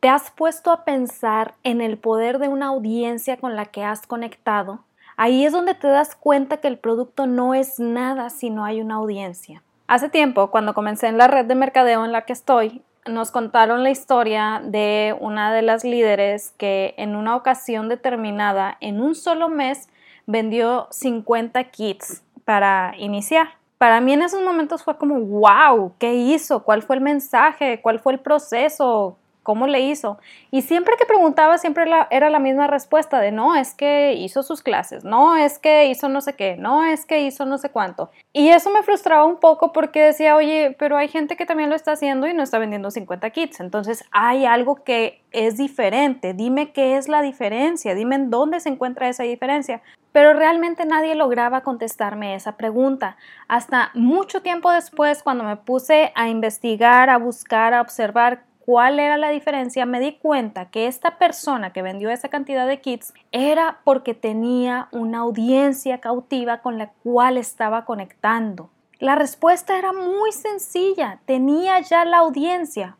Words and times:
¿Te 0.00 0.08
has 0.08 0.30
puesto 0.30 0.70
a 0.70 0.84
pensar 0.84 1.54
en 1.64 1.80
el 1.80 1.98
poder 1.98 2.38
de 2.38 2.46
una 2.46 2.66
audiencia 2.66 3.36
con 3.36 3.56
la 3.56 3.66
que 3.66 3.82
has 3.82 4.06
conectado? 4.06 4.84
Ahí 5.16 5.44
es 5.44 5.52
donde 5.52 5.74
te 5.74 5.88
das 5.88 6.14
cuenta 6.14 6.58
que 6.58 6.68
el 6.68 6.78
producto 6.78 7.26
no 7.26 7.52
es 7.52 7.80
nada 7.80 8.30
si 8.30 8.48
no 8.48 8.64
hay 8.64 8.80
una 8.80 8.94
audiencia. 8.94 9.60
Hace 9.88 10.08
tiempo, 10.08 10.52
cuando 10.52 10.72
comencé 10.72 11.08
en 11.08 11.18
la 11.18 11.26
red 11.26 11.46
de 11.46 11.56
mercadeo 11.56 12.04
en 12.04 12.12
la 12.12 12.22
que 12.26 12.32
estoy, 12.32 12.82
nos 13.08 13.32
contaron 13.32 13.82
la 13.82 13.90
historia 13.90 14.62
de 14.62 15.16
una 15.18 15.52
de 15.52 15.62
las 15.62 15.82
líderes 15.82 16.52
que 16.58 16.94
en 16.96 17.16
una 17.16 17.34
ocasión 17.34 17.88
determinada, 17.88 18.76
en 18.80 19.00
un 19.00 19.16
solo 19.16 19.48
mes, 19.48 19.88
vendió 20.26 20.86
50 20.92 21.64
kits 21.70 22.22
para 22.44 22.94
iniciar. 22.98 23.48
Para 23.78 24.00
mí 24.00 24.12
en 24.12 24.22
esos 24.22 24.42
momentos 24.42 24.84
fue 24.84 24.96
como, 24.96 25.18
wow, 25.18 25.94
¿qué 25.98 26.14
hizo? 26.14 26.62
¿Cuál 26.62 26.82
fue 26.82 26.94
el 26.94 27.02
mensaje? 27.02 27.80
¿Cuál 27.82 27.98
fue 27.98 28.12
el 28.12 28.20
proceso? 28.20 29.16
¿Cómo 29.48 29.66
le 29.66 29.80
hizo? 29.80 30.18
Y 30.50 30.60
siempre 30.60 30.96
que 30.98 31.06
preguntaba, 31.06 31.56
siempre 31.56 31.86
era 32.10 32.28
la 32.28 32.38
misma 32.38 32.66
respuesta 32.66 33.18
de 33.18 33.32
no, 33.32 33.56
es 33.56 33.72
que 33.72 34.12
hizo 34.12 34.42
sus 34.42 34.60
clases, 34.60 35.04
no, 35.04 35.36
es 35.36 35.58
que 35.58 35.86
hizo 35.86 36.10
no 36.10 36.20
sé 36.20 36.34
qué, 36.34 36.58
no, 36.58 36.84
es 36.84 37.06
que 37.06 37.22
hizo 37.22 37.46
no 37.46 37.56
sé 37.56 37.70
cuánto. 37.70 38.10
Y 38.34 38.50
eso 38.50 38.68
me 38.68 38.82
frustraba 38.82 39.24
un 39.24 39.38
poco 39.40 39.72
porque 39.72 40.02
decía, 40.02 40.36
oye, 40.36 40.76
pero 40.78 40.98
hay 40.98 41.08
gente 41.08 41.34
que 41.34 41.46
también 41.46 41.70
lo 41.70 41.76
está 41.76 41.92
haciendo 41.92 42.28
y 42.28 42.34
no 42.34 42.42
está 42.42 42.58
vendiendo 42.58 42.90
50 42.90 43.30
kits. 43.30 43.60
Entonces 43.60 44.04
hay 44.10 44.44
algo 44.44 44.84
que 44.84 45.22
es 45.30 45.56
diferente. 45.56 46.34
Dime 46.34 46.72
qué 46.72 46.98
es 46.98 47.08
la 47.08 47.22
diferencia, 47.22 47.94
dime 47.94 48.16
en 48.16 48.28
dónde 48.28 48.60
se 48.60 48.68
encuentra 48.68 49.08
esa 49.08 49.22
diferencia. 49.22 49.80
Pero 50.12 50.34
realmente 50.34 50.84
nadie 50.84 51.14
lograba 51.14 51.62
contestarme 51.62 52.34
esa 52.34 52.58
pregunta. 52.58 53.16
Hasta 53.46 53.92
mucho 53.94 54.42
tiempo 54.42 54.70
después, 54.70 55.22
cuando 55.22 55.44
me 55.44 55.56
puse 55.56 56.12
a 56.14 56.28
investigar, 56.28 57.08
a 57.08 57.16
buscar, 57.16 57.72
a 57.72 57.80
observar 57.80 58.47
cuál 58.68 59.00
era 59.00 59.16
la 59.16 59.30
diferencia, 59.30 59.86
me 59.86 59.98
di 59.98 60.18
cuenta 60.18 60.66
que 60.66 60.88
esta 60.88 61.16
persona 61.16 61.72
que 61.72 61.80
vendió 61.80 62.10
esa 62.10 62.28
cantidad 62.28 62.66
de 62.66 62.82
kits 62.82 63.14
era 63.32 63.78
porque 63.82 64.12
tenía 64.12 64.88
una 64.92 65.20
audiencia 65.20 66.02
cautiva 66.02 66.58
con 66.58 66.76
la 66.76 66.90
cual 67.02 67.38
estaba 67.38 67.86
conectando. 67.86 68.68
La 68.98 69.14
respuesta 69.14 69.78
era 69.78 69.94
muy 69.94 70.32
sencilla, 70.32 71.18
tenía 71.24 71.80
ya 71.80 72.04
la 72.04 72.18
audiencia. 72.18 72.98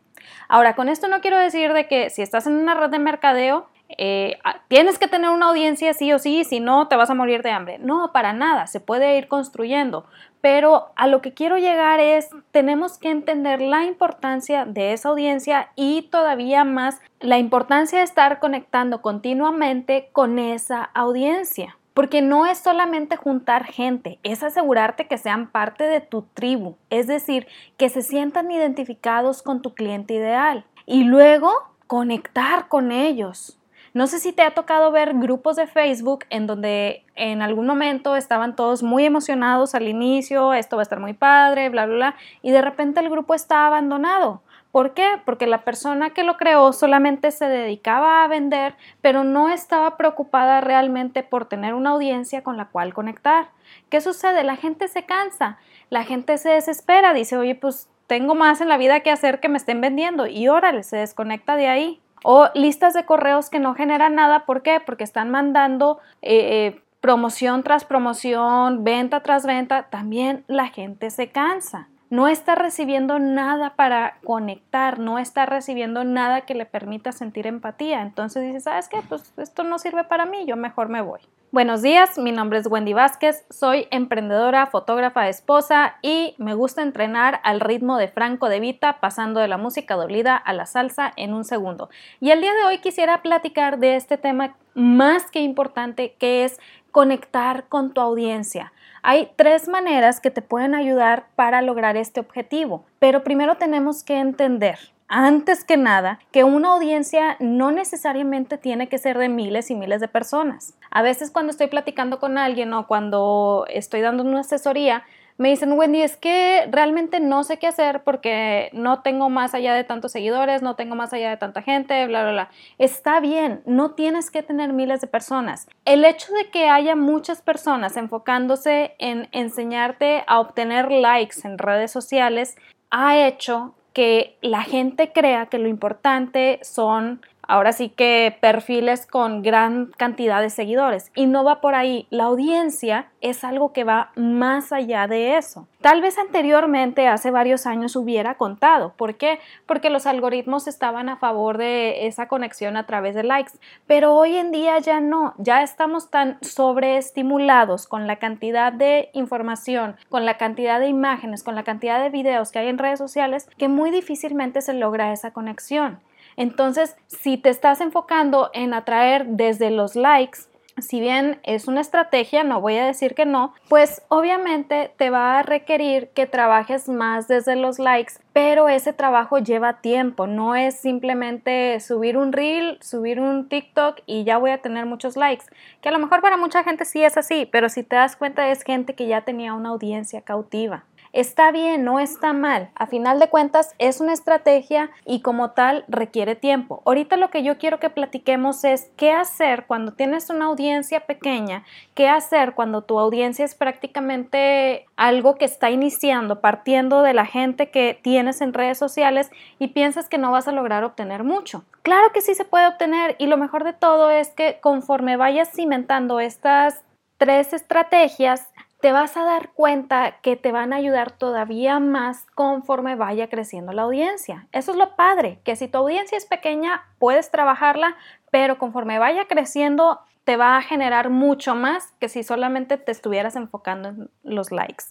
Ahora, 0.48 0.74
con 0.74 0.88
esto 0.88 1.06
no 1.06 1.20
quiero 1.20 1.36
decir 1.36 1.74
de 1.74 1.86
que 1.86 2.08
si 2.08 2.22
estás 2.22 2.46
en 2.46 2.54
una 2.54 2.72
red 2.72 2.88
de 2.88 2.98
mercadeo, 2.98 3.68
eh, 3.90 4.38
tienes 4.68 4.98
que 4.98 5.08
tener 5.08 5.28
una 5.28 5.48
audiencia 5.48 5.92
sí 5.92 6.12
o 6.14 6.18
sí, 6.18 6.44
si 6.44 6.60
no 6.60 6.88
te 6.88 6.96
vas 6.96 7.10
a 7.10 7.14
morir 7.14 7.42
de 7.42 7.50
hambre. 7.50 7.78
No, 7.78 8.10
para 8.12 8.32
nada, 8.32 8.66
se 8.66 8.80
puede 8.80 9.18
ir 9.18 9.28
construyendo. 9.28 10.06
Pero 10.40 10.92
a 10.96 11.06
lo 11.06 11.20
que 11.20 11.34
quiero 11.34 11.58
llegar 11.58 12.00
es, 12.00 12.30
tenemos 12.52 12.98
que 12.98 13.10
entender 13.10 13.60
la 13.60 13.84
importancia 13.84 14.64
de 14.64 14.92
esa 14.92 15.08
audiencia 15.08 15.70
y 15.74 16.02
todavía 16.02 16.64
más 16.64 17.00
la 17.20 17.38
importancia 17.38 17.98
de 17.98 18.04
estar 18.04 18.38
conectando 18.38 19.02
continuamente 19.02 20.10
con 20.12 20.38
esa 20.38 20.82
audiencia. 20.94 21.76
Porque 21.94 22.22
no 22.22 22.46
es 22.46 22.58
solamente 22.58 23.16
juntar 23.16 23.64
gente, 23.64 24.20
es 24.22 24.44
asegurarte 24.44 25.08
que 25.08 25.18
sean 25.18 25.50
parte 25.50 25.82
de 25.82 26.00
tu 26.00 26.22
tribu, 26.22 26.76
es 26.90 27.08
decir, 27.08 27.48
que 27.76 27.88
se 27.88 28.02
sientan 28.02 28.52
identificados 28.52 29.42
con 29.42 29.62
tu 29.62 29.74
cliente 29.74 30.14
ideal 30.14 30.64
y 30.86 31.02
luego 31.02 31.52
conectar 31.88 32.68
con 32.68 32.92
ellos. 32.92 33.57
No 33.98 34.06
sé 34.06 34.20
si 34.20 34.32
te 34.32 34.42
ha 34.42 34.52
tocado 34.52 34.92
ver 34.92 35.12
grupos 35.14 35.56
de 35.56 35.66
Facebook 35.66 36.24
en 36.30 36.46
donde 36.46 37.04
en 37.16 37.42
algún 37.42 37.66
momento 37.66 38.14
estaban 38.14 38.54
todos 38.54 38.84
muy 38.84 39.04
emocionados 39.04 39.74
al 39.74 39.88
inicio, 39.88 40.52
esto 40.52 40.76
va 40.76 40.82
a 40.82 40.84
estar 40.84 41.00
muy 41.00 41.14
padre, 41.14 41.68
bla, 41.68 41.84
bla, 41.86 41.96
bla, 41.96 42.14
y 42.40 42.52
de 42.52 42.62
repente 42.62 43.00
el 43.00 43.10
grupo 43.10 43.34
está 43.34 43.66
abandonado. 43.66 44.40
¿Por 44.70 44.94
qué? 44.94 45.20
Porque 45.24 45.48
la 45.48 45.64
persona 45.64 46.10
que 46.10 46.22
lo 46.22 46.36
creó 46.36 46.72
solamente 46.72 47.32
se 47.32 47.46
dedicaba 47.46 48.22
a 48.22 48.28
vender, 48.28 48.76
pero 49.00 49.24
no 49.24 49.48
estaba 49.48 49.96
preocupada 49.96 50.60
realmente 50.60 51.24
por 51.24 51.46
tener 51.46 51.74
una 51.74 51.90
audiencia 51.90 52.44
con 52.44 52.56
la 52.56 52.66
cual 52.66 52.94
conectar. 52.94 53.48
¿Qué 53.90 54.00
sucede? 54.00 54.44
La 54.44 54.54
gente 54.54 54.86
se 54.86 55.06
cansa, 55.06 55.58
la 55.90 56.04
gente 56.04 56.38
se 56.38 56.50
desespera, 56.50 57.14
dice, 57.14 57.36
oye, 57.36 57.56
pues 57.56 57.88
tengo 58.06 58.36
más 58.36 58.60
en 58.60 58.68
la 58.68 58.78
vida 58.78 59.00
que 59.00 59.10
hacer 59.10 59.40
que 59.40 59.48
me 59.48 59.58
estén 59.58 59.80
vendiendo 59.80 60.28
y 60.28 60.46
órale, 60.46 60.84
se 60.84 60.98
desconecta 60.98 61.56
de 61.56 61.66
ahí. 61.66 62.00
O 62.22 62.48
listas 62.54 62.94
de 62.94 63.04
correos 63.04 63.50
que 63.50 63.60
no 63.60 63.74
generan 63.74 64.14
nada, 64.14 64.44
¿por 64.44 64.62
qué? 64.62 64.80
Porque 64.84 65.04
están 65.04 65.30
mandando 65.30 65.98
eh, 66.22 66.66
eh, 66.66 66.82
promoción 67.00 67.62
tras 67.62 67.84
promoción, 67.84 68.84
venta 68.84 69.20
tras 69.20 69.46
venta, 69.46 69.84
también 69.90 70.44
la 70.48 70.68
gente 70.68 71.10
se 71.10 71.30
cansa. 71.30 71.88
No 72.10 72.26
está 72.26 72.54
recibiendo 72.54 73.18
nada 73.18 73.76
para 73.76 74.16
conectar, 74.24 74.98
no 74.98 75.18
está 75.18 75.44
recibiendo 75.44 76.04
nada 76.04 76.42
que 76.42 76.54
le 76.54 76.64
permita 76.64 77.12
sentir 77.12 77.46
empatía. 77.46 78.00
Entonces 78.00 78.44
dice, 78.44 78.60
¿sabes 78.60 78.88
qué? 78.88 79.02
Pues 79.06 79.34
esto 79.36 79.62
no 79.62 79.78
sirve 79.78 80.04
para 80.04 80.24
mí, 80.24 80.46
yo 80.46 80.56
mejor 80.56 80.88
me 80.88 81.02
voy. 81.02 81.20
Buenos 81.50 81.80
días, 81.80 82.18
mi 82.18 82.30
nombre 82.30 82.58
es 82.58 82.66
Wendy 82.66 82.92
Vázquez, 82.92 83.46
soy 83.48 83.88
emprendedora, 83.90 84.66
fotógrafa, 84.66 85.28
esposa 85.28 85.96
y 86.02 86.34
me 86.36 86.52
gusta 86.52 86.82
entrenar 86.82 87.40
al 87.42 87.60
ritmo 87.60 87.96
de 87.96 88.08
Franco 88.08 88.50
de 88.50 88.60
Vita, 88.60 89.00
pasando 89.00 89.40
de 89.40 89.48
la 89.48 89.56
música 89.56 89.94
dolida 89.94 90.36
a 90.36 90.52
la 90.52 90.66
salsa 90.66 91.10
en 91.16 91.32
un 91.32 91.44
segundo. 91.44 91.88
Y 92.20 92.32
el 92.32 92.42
día 92.42 92.52
de 92.52 92.64
hoy 92.64 92.78
quisiera 92.78 93.22
platicar 93.22 93.78
de 93.78 93.96
este 93.96 94.18
tema 94.18 94.56
más 94.74 95.30
que 95.30 95.40
importante 95.40 96.14
que 96.18 96.44
es 96.44 96.58
conectar 96.90 97.68
con 97.68 97.92
tu 97.92 98.00
audiencia. 98.00 98.72
Hay 99.02 99.30
tres 99.36 99.68
maneras 99.68 100.20
que 100.20 100.30
te 100.30 100.42
pueden 100.42 100.74
ayudar 100.74 101.26
para 101.36 101.62
lograr 101.62 101.96
este 101.96 102.20
objetivo, 102.20 102.84
pero 102.98 103.24
primero 103.24 103.56
tenemos 103.56 104.02
que 104.04 104.18
entender 104.18 104.78
antes 105.08 105.64
que 105.64 105.78
nada, 105.78 106.18
que 106.30 106.44
una 106.44 106.68
audiencia 106.68 107.36
no 107.40 107.70
necesariamente 107.70 108.58
tiene 108.58 108.88
que 108.88 108.98
ser 108.98 109.16
de 109.18 109.30
miles 109.30 109.70
y 109.70 109.74
miles 109.74 110.00
de 110.00 110.08
personas. 110.08 110.74
A 110.90 111.00
veces 111.02 111.30
cuando 111.30 111.50
estoy 111.50 111.68
platicando 111.68 112.18
con 112.20 112.36
alguien 112.36 112.74
o 112.74 112.86
cuando 112.86 113.64
estoy 113.70 114.02
dando 114.02 114.22
una 114.22 114.40
asesoría, 114.40 115.04
me 115.38 115.50
dicen, 115.50 115.72
Wendy, 115.72 116.02
es 116.02 116.16
que 116.16 116.68
realmente 116.70 117.20
no 117.20 117.44
sé 117.44 117.58
qué 117.58 117.68
hacer 117.68 118.02
porque 118.02 118.70
no 118.72 119.02
tengo 119.02 119.30
más 119.30 119.54
allá 119.54 119.72
de 119.72 119.84
tantos 119.84 120.10
seguidores, 120.10 120.62
no 120.62 120.74
tengo 120.74 120.96
más 120.96 121.12
allá 121.12 121.30
de 121.30 121.36
tanta 121.36 121.62
gente, 121.62 122.04
bla, 122.08 122.22
bla, 122.22 122.32
bla. 122.32 122.50
Está 122.78 123.20
bien, 123.20 123.62
no 123.64 123.92
tienes 123.92 124.32
que 124.32 124.42
tener 124.42 124.72
miles 124.72 125.00
de 125.00 125.06
personas. 125.06 125.68
El 125.84 126.04
hecho 126.04 126.32
de 126.32 126.50
que 126.50 126.68
haya 126.68 126.96
muchas 126.96 127.40
personas 127.40 127.96
enfocándose 127.96 128.96
en 128.98 129.28
enseñarte 129.30 130.24
a 130.26 130.40
obtener 130.40 130.90
likes 130.90 131.36
en 131.44 131.56
redes 131.56 131.92
sociales 131.92 132.56
ha 132.90 133.16
hecho 133.16 133.74
que 133.92 134.36
la 134.42 134.62
gente 134.62 135.12
crea 135.12 135.46
que 135.46 135.58
lo 135.58 135.68
importante 135.68 136.58
son 136.62 137.20
ahora 137.48 137.72
sí 137.72 137.88
que 137.88 138.36
perfiles 138.40 139.06
con 139.06 139.42
gran 139.42 139.86
cantidad 139.96 140.40
de 140.40 140.50
seguidores. 140.50 141.10
Y 141.16 141.26
no 141.26 141.42
va 141.42 141.60
por 141.60 141.74
ahí. 141.74 142.06
La 142.10 142.24
audiencia 142.24 143.08
es 143.20 143.42
algo 143.42 143.72
que 143.72 143.82
va 143.82 144.12
más 144.14 144.70
allá 144.70 145.08
de 145.08 145.36
eso. 145.36 145.66
Tal 145.80 146.02
vez 146.02 146.18
anteriormente, 146.18 147.08
hace 147.08 147.30
varios 147.30 147.66
años, 147.66 147.96
hubiera 147.96 148.34
contado. 148.34 148.92
¿Por 148.96 149.16
qué? 149.16 149.40
Porque 149.66 149.90
los 149.90 150.06
algoritmos 150.06 150.68
estaban 150.68 151.08
a 151.08 151.16
favor 151.16 151.56
de 151.56 152.06
esa 152.06 152.28
conexión 152.28 152.76
a 152.76 152.84
través 152.84 153.14
de 153.14 153.22
likes. 153.22 153.52
Pero 153.86 154.14
hoy 154.14 154.36
en 154.36 154.50
día 154.50 154.78
ya 154.78 155.00
no. 155.00 155.34
Ya 155.38 155.62
estamos 155.62 156.10
tan 156.10 156.38
sobreestimulados 156.42 157.86
con 157.86 158.06
la 158.06 158.16
cantidad 158.16 158.72
de 158.72 159.08
información, 159.14 159.96
con 160.10 160.26
la 160.26 160.36
cantidad 160.36 160.80
de 160.80 160.88
imágenes, 160.88 161.42
con 161.42 161.54
la 161.54 161.62
cantidad 161.62 162.02
de 162.02 162.10
videos 162.10 162.52
que 162.52 162.58
hay 162.58 162.68
en 162.68 162.78
redes 162.78 162.98
sociales, 162.98 163.48
que 163.56 163.68
muy 163.68 163.90
difícilmente 163.90 164.60
se 164.60 164.74
logra 164.74 165.12
esa 165.12 165.32
conexión. 165.32 166.00
Entonces, 166.38 166.96
si 167.08 167.36
te 167.36 167.48
estás 167.50 167.80
enfocando 167.80 168.50
en 168.54 168.72
atraer 168.72 169.26
desde 169.26 169.72
los 169.72 169.96
likes, 169.96 170.38
si 170.80 171.00
bien 171.00 171.40
es 171.42 171.66
una 171.66 171.80
estrategia, 171.80 172.44
no 172.44 172.60
voy 172.60 172.76
a 172.76 172.86
decir 172.86 173.16
que 173.16 173.26
no, 173.26 173.52
pues 173.68 174.02
obviamente 174.06 174.92
te 174.96 175.10
va 175.10 175.40
a 175.40 175.42
requerir 175.42 176.10
que 176.10 176.26
trabajes 176.26 176.88
más 176.88 177.26
desde 177.26 177.56
los 177.56 177.80
likes, 177.80 178.14
pero 178.32 178.68
ese 178.68 178.92
trabajo 178.92 179.38
lleva 179.38 179.80
tiempo, 179.80 180.28
no 180.28 180.54
es 180.54 180.78
simplemente 180.78 181.80
subir 181.80 182.16
un 182.16 182.32
reel, 182.32 182.78
subir 182.80 183.18
un 183.18 183.48
TikTok 183.48 184.02
y 184.06 184.22
ya 184.22 184.38
voy 184.38 184.52
a 184.52 184.62
tener 184.62 184.86
muchos 184.86 185.16
likes, 185.16 185.46
que 185.80 185.88
a 185.88 185.92
lo 185.92 185.98
mejor 185.98 186.20
para 186.20 186.36
mucha 186.36 186.62
gente 186.62 186.84
sí 186.84 187.02
es 187.02 187.16
así, 187.16 187.48
pero 187.50 187.68
si 187.68 187.82
te 187.82 187.96
das 187.96 188.14
cuenta 188.14 188.48
es 188.48 188.62
gente 188.62 188.94
que 188.94 189.08
ya 189.08 189.22
tenía 189.22 189.54
una 189.54 189.70
audiencia 189.70 190.20
cautiva. 190.20 190.84
Está 191.12 191.50
bien, 191.52 191.84
no 191.84 192.00
está 192.00 192.32
mal. 192.32 192.70
A 192.74 192.86
final 192.86 193.18
de 193.18 193.28
cuentas 193.28 193.74
es 193.78 194.00
una 194.00 194.12
estrategia 194.12 194.90
y 195.06 195.20
como 195.20 195.52
tal 195.52 195.84
requiere 195.88 196.36
tiempo. 196.36 196.82
Ahorita 196.84 197.16
lo 197.16 197.30
que 197.30 197.42
yo 197.42 197.58
quiero 197.58 197.80
que 197.80 197.90
platiquemos 197.90 198.64
es 198.64 198.90
qué 198.96 199.12
hacer 199.12 199.66
cuando 199.66 199.92
tienes 199.92 200.30
una 200.30 200.46
audiencia 200.46 201.00
pequeña, 201.06 201.64
qué 201.94 202.08
hacer 202.08 202.54
cuando 202.54 202.82
tu 202.82 202.98
audiencia 202.98 203.44
es 203.44 203.54
prácticamente 203.54 204.86
algo 204.96 205.36
que 205.36 205.44
está 205.44 205.70
iniciando, 205.70 206.40
partiendo 206.40 207.02
de 207.02 207.14
la 207.14 207.26
gente 207.26 207.70
que 207.70 207.98
tienes 208.02 208.40
en 208.40 208.52
redes 208.52 208.78
sociales 208.78 209.30
y 209.58 209.68
piensas 209.68 210.08
que 210.08 210.18
no 210.18 210.30
vas 210.30 210.48
a 210.48 210.52
lograr 210.52 210.84
obtener 210.84 211.24
mucho. 211.24 211.64
Claro 211.82 212.12
que 212.12 212.20
sí 212.20 212.34
se 212.34 212.44
puede 212.44 212.66
obtener 212.66 213.16
y 213.18 213.26
lo 213.26 213.36
mejor 213.38 213.64
de 213.64 213.72
todo 213.72 214.10
es 214.10 214.28
que 214.30 214.58
conforme 214.60 215.16
vayas 215.16 215.50
cimentando 215.50 216.20
estas 216.20 216.82
tres 217.16 217.52
estrategias, 217.52 218.48
te 218.80 218.92
vas 218.92 219.16
a 219.16 219.24
dar 219.24 219.50
cuenta 219.52 220.20
que 220.22 220.36
te 220.36 220.52
van 220.52 220.72
a 220.72 220.76
ayudar 220.76 221.10
todavía 221.10 221.80
más 221.80 222.26
conforme 222.34 222.94
vaya 222.94 223.28
creciendo 223.28 223.72
la 223.72 223.82
audiencia. 223.82 224.46
Eso 224.52 224.70
es 224.72 224.76
lo 224.76 224.94
padre, 224.94 225.40
que 225.44 225.56
si 225.56 225.68
tu 225.68 225.78
audiencia 225.78 226.16
es 226.16 226.26
pequeña, 226.26 226.84
puedes 226.98 227.30
trabajarla, 227.30 227.96
pero 228.30 228.58
conforme 228.58 228.98
vaya 228.98 229.26
creciendo, 229.26 230.00
te 230.22 230.36
va 230.36 230.58
a 230.58 230.62
generar 230.62 231.10
mucho 231.10 231.54
más 231.54 231.92
que 231.98 232.08
si 232.08 232.22
solamente 232.22 232.76
te 232.76 232.92
estuvieras 232.92 233.34
enfocando 233.34 233.88
en 233.88 234.10
los 234.22 234.52
likes. 234.52 234.84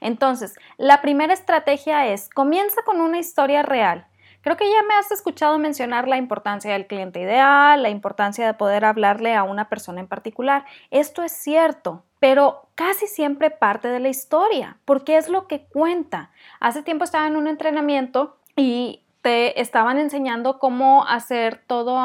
Entonces, 0.00 0.56
la 0.76 1.00
primera 1.02 1.34
estrategia 1.34 2.06
es, 2.06 2.30
comienza 2.30 2.82
con 2.82 3.00
una 3.00 3.18
historia 3.18 3.62
real. 3.62 4.06
Creo 4.40 4.56
que 4.56 4.70
ya 4.70 4.82
me 4.88 4.94
has 4.94 5.10
escuchado 5.10 5.58
mencionar 5.58 6.08
la 6.08 6.16
importancia 6.16 6.72
del 6.72 6.86
cliente 6.86 7.20
ideal, 7.20 7.82
la 7.82 7.90
importancia 7.90 8.46
de 8.46 8.54
poder 8.54 8.84
hablarle 8.84 9.34
a 9.34 9.42
una 9.42 9.68
persona 9.68 10.00
en 10.00 10.08
particular. 10.08 10.64
Esto 10.90 11.22
es 11.22 11.32
cierto, 11.32 12.04
pero 12.20 12.68
casi 12.74 13.06
siempre 13.06 13.50
parte 13.50 13.88
de 13.88 14.00
la 14.00 14.08
historia, 14.08 14.78
porque 14.84 15.16
es 15.16 15.28
lo 15.28 15.46
que 15.46 15.62
cuenta. 15.64 16.30
Hace 16.60 16.82
tiempo 16.82 17.04
estaba 17.04 17.26
en 17.26 17.36
un 17.36 17.48
entrenamiento 17.48 18.36
y 18.56 19.02
te 19.22 19.60
estaban 19.60 19.98
enseñando 19.98 20.58
cómo 20.58 21.04
hacer 21.06 21.62
todo, 21.66 21.98